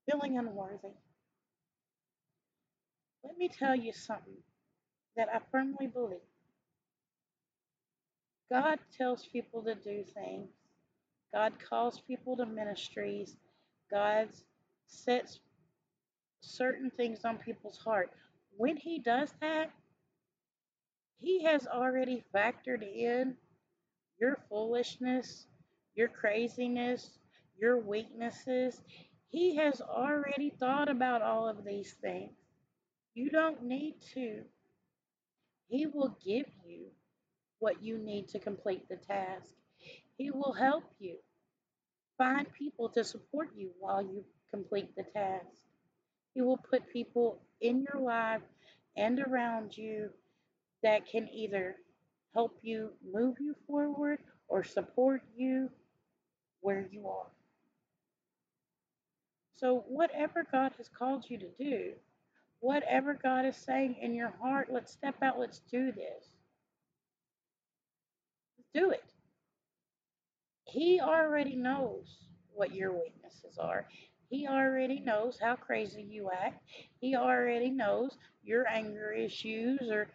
feeling 0.09 0.37
unworthy? 0.37 0.93
Let 3.23 3.37
me 3.37 3.49
tell 3.49 3.75
you 3.75 3.91
something 3.91 4.37
that 5.17 5.27
I 5.33 5.39
firmly 5.51 5.87
believe. 5.87 6.19
God 8.51 8.79
tells 8.97 9.25
people 9.25 9.61
to 9.63 9.75
do 9.75 10.03
things. 10.13 10.49
God 11.33 11.53
calls 11.69 12.01
people 12.07 12.35
to 12.37 12.45
ministries. 12.45 13.35
God 13.91 14.29
sets 14.87 15.39
certain 16.41 16.89
things 16.89 17.25
on 17.25 17.37
people's 17.37 17.77
heart. 17.77 18.11
When 18.57 18.77
He 18.77 18.99
does 18.99 19.31
that, 19.41 19.71
He 21.19 21.43
has 21.43 21.67
already 21.67 22.23
factored 22.33 22.81
in 22.81 23.35
your 24.19 24.39
foolishness, 24.49 25.45
your 25.95 26.07
craziness, 26.07 27.19
your 27.59 27.79
weaknesses. 27.79 28.81
He 29.29 29.55
has 29.57 29.81
already 29.81 30.51
thought 30.59 30.89
about 30.89 31.21
all 31.21 31.47
of 31.47 31.63
these 31.63 31.93
things. 32.01 32.31
You 33.13 33.29
don't 33.29 33.63
need 33.63 33.95
to. 34.13 34.41
He 35.67 35.85
will 35.85 36.17
give 36.25 36.47
you 36.65 36.87
what 37.59 37.83
you 37.83 37.97
need 37.97 38.27
to 38.29 38.39
complete 38.39 38.87
the 38.89 38.95
task. 38.95 39.53
He 40.17 40.31
will 40.31 40.53
help 40.53 40.83
you 40.99 41.17
find 42.17 42.51
people 42.53 42.89
to 42.89 43.03
support 43.03 43.49
you 43.55 43.71
while 43.79 44.01
you 44.01 44.25
complete 44.51 44.95
the 44.95 45.03
task. 45.03 45.45
He 46.33 46.41
will 46.41 46.57
put 46.57 46.91
people 46.91 47.39
in 47.61 47.85
your 47.91 48.01
life 48.01 48.41
and 48.95 49.19
around 49.19 49.77
you 49.77 50.09
that 50.83 51.09
can 51.09 51.27
either 51.29 51.75
help 52.33 52.57
you 52.61 52.91
move 53.13 53.35
you 53.39 53.55
forward 53.67 54.19
or 54.47 54.63
support 54.63 55.21
you 55.35 55.69
where 56.61 56.87
you 56.91 57.07
are. 57.07 57.27
So, 59.55 59.83
whatever 59.87 60.45
God 60.49 60.71
has 60.77 60.87
called 60.87 61.25
you 61.27 61.37
to 61.37 61.49
do, 61.59 61.91
whatever 62.59 63.13
God 63.13 63.45
is 63.45 63.57
saying 63.57 63.95
in 64.01 64.13
your 64.13 64.33
heart, 64.41 64.69
let's 64.71 64.91
step 64.91 65.15
out, 65.21 65.39
let's 65.39 65.59
do 65.71 65.91
this. 65.91 66.38
Do 68.73 68.91
it. 68.91 69.03
He 70.65 70.99
already 71.01 71.55
knows 71.55 72.17
what 72.53 72.73
your 72.73 72.91
weaknesses 72.91 73.57
are. 73.57 73.87
He 74.29 74.47
already 74.47 74.99
knows 74.99 75.39
how 75.41 75.55
crazy 75.55 76.03
you 76.03 76.29
act. 76.31 76.63
He 77.01 77.15
already 77.15 77.71
knows 77.71 78.15
your 78.43 78.67
anger 78.67 79.11
issues 79.11 79.89
or 79.89 80.07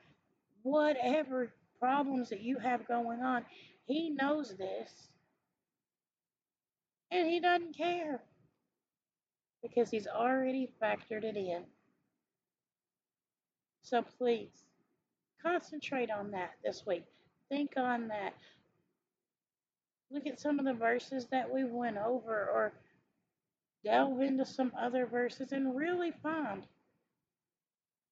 whatever 0.63 1.53
problems 1.81 2.31
that 2.31 2.41
you 2.41 2.59
have 2.59 2.87
going 2.87 3.21
on. 3.21 3.45
He 3.87 4.11
knows 4.11 4.55
this. 4.57 5.09
And 7.11 7.29
he 7.29 7.41
doesn't 7.41 7.77
care 7.77 8.23
because 9.63 9.91
he's 9.91 10.07
already 10.07 10.71
factored 10.81 11.25
it 11.25 11.37
in. 11.37 11.65
So 13.83 14.03
please 14.19 14.65
concentrate 15.43 16.11
on 16.11 16.31
that 16.31 16.53
this 16.65 16.85
week. 16.87 17.05
Think 17.51 17.73
on 17.77 18.09
that. 18.09 18.35
Look 20.11 20.27
at 20.27 20.41
some 20.41 20.59
of 20.59 20.65
the 20.65 20.75
verses 20.75 21.27
that 21.31 21.53
we 21.53 21.65
went 21.65 21.99
over 21.99 22.49
or 22.53 22.73
delve 23.85 24.21
into 24.21 24.45
some 24.45 24.73
other 24.81 25.07
verses 25.07 25.53
and 25.53 25.77
really 25.77 26.13
find 26.23 26.63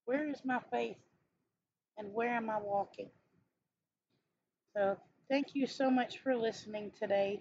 where 0.04 0.28
is 0.28 0.44
my 0.44 0.60
faith 0.70 0.96
and 1.96 2.12
where 2.12 2.34
am 2.34 2.50
I 2.50 2.58
walking. 2.58 3.10
So 4.76 4.96
thank 5.30 5.54
you 5.54 5.66
so 5.66 5.90
much 5.90 6.18
for 6.18 6.34
listening 6.36 6.90
today. 6.98 7.40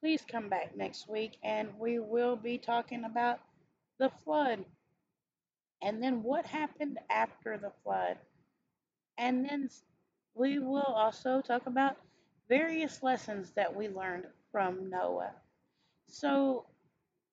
Please 0.00 0.22
come 0.30 0.48
back 0.48 0.76
next 0.76 1.08
week 1.08 1.38
and 1.42 1.68
we 1.78 1.98
will 1.98 2.36
be 2.36 2.58
talking 2.58 3.04
about 3.04 3.40
the 3.98 4.10
flood 4.24 4.64
and 5.82 6.02
then 6.02 6.22
what 6.22 6.46
happened 6.46 6.98
after 7.10 7.58
the 7.58 7.72
flood. 7.82 8.16
And 9.18 9.48
then 9.48 9.68
we 10.36 10.58
will 10.58 10.82
also 10.82 11.40
talk 11.40 11.66
about 11.66 11.96
various 12.48 13.02
lessons 13.02 13.52
that 13.56 13.74
we 13.74 13.88
learned 13.88 14.26
from 14.52 14.90
Noah. 14.90 15.32
So, 16.08 16.66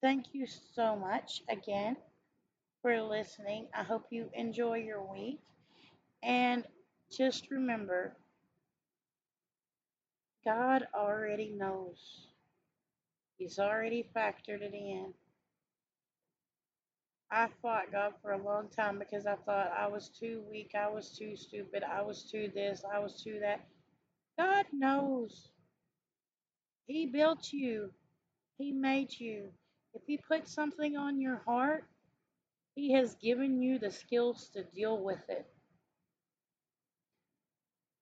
thank 0.01 0.27
you 0.33 0.47
so 0.47 0.95
much 0.95 1.43
again 1.49 1.97
for 2.81 2.99
listening. 3.01 3.67
I 3.75 3.83
hope 3.83 4.05
you 4.09 4.29
enjoy 4.33 4.77
your 4.77 5.03
week. 5.03 5.39
And 6.23 6.63
just 7.11 7.51
remember, 7.51 8.15
God 10.45 10.87
already 10.95 11.53
knows, 11.57 12.27
He's 13.37 13.59
already 13.59 14.07
factored 14.15 14.61
it 14.61 14.73
in. 14.73 15.13
I 17.33 17.47
fought 17.63 17.91
God 17.91 18.13
for 18.21 18.33
a 18.33 18.43
long 18.43 18.67
time 18.69 18.99
because 18.99 19.25
I 19.25 19.33
thought 19.33 19.73
I 19.75 19.87
was 19.87 20.09
too 20.09 20.43
weak, 20.51 20.73
I 20.79 20.87
was 20.87 21.17
too 21.17 21.35
stupid, 21.35 21.81
I 21.83 22.03
was 22.03 22.29
too 22.29 22.51
this, 22.53 22.83
I 22.93 22.99
was 22.99 23.23
too 23.23 23.39
that. 23.41 23.65
God 24.37 24.67
knows. 24.71 25.49
He 26.85 27.07
built 27.07 27.51
you, 27.51 27.89
He 28.59 28.71
made 28.71 29.19
you. 29.19 29.49
If 29.95 30.03
He 30.05 30.19
put 30.19 30.47
something 30.47 30.95
on 30.95 31.19
your 31.19 31.41
heart, 31.47 31.85
He 32.75 32.93
has 32.93 33.15
given 33.15 33.63
you 33.63 33.79
the 33.79 33.89
skills 33.89 34.51
to 34.53 34.63
deal 34.63 35.03
with 35.03 35.27
it. 35.27 35.47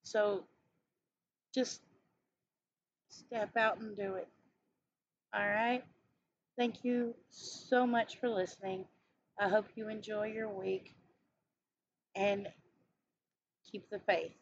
So 0.03 0.43
just 1.55 1.79
step 3.07 3.55
out 3.55 3.79
and 3.79 3.95
do 3.95 4.15
it. 4.15 4.27
All 5.33 5.47
right? 5.47 5.85
Thank 6.57 6.83
you 6.83 7.15
so 7.29 7.87
much 7.87 8.19
for 8.19 8.27
listening. 8.27 8.83
I 9.39 9.49
hope 9.49 9.65
you 9.75 9.89
enjoy 9.89 10.27
your 10.27 10.49
week 10.49 10.95
and 12.15 12.47
keep 13.71 13.89
the 13.89 13.99
faith. 13.99 14.33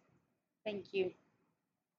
Thank 0.65 0.93
you. 0.93 1.11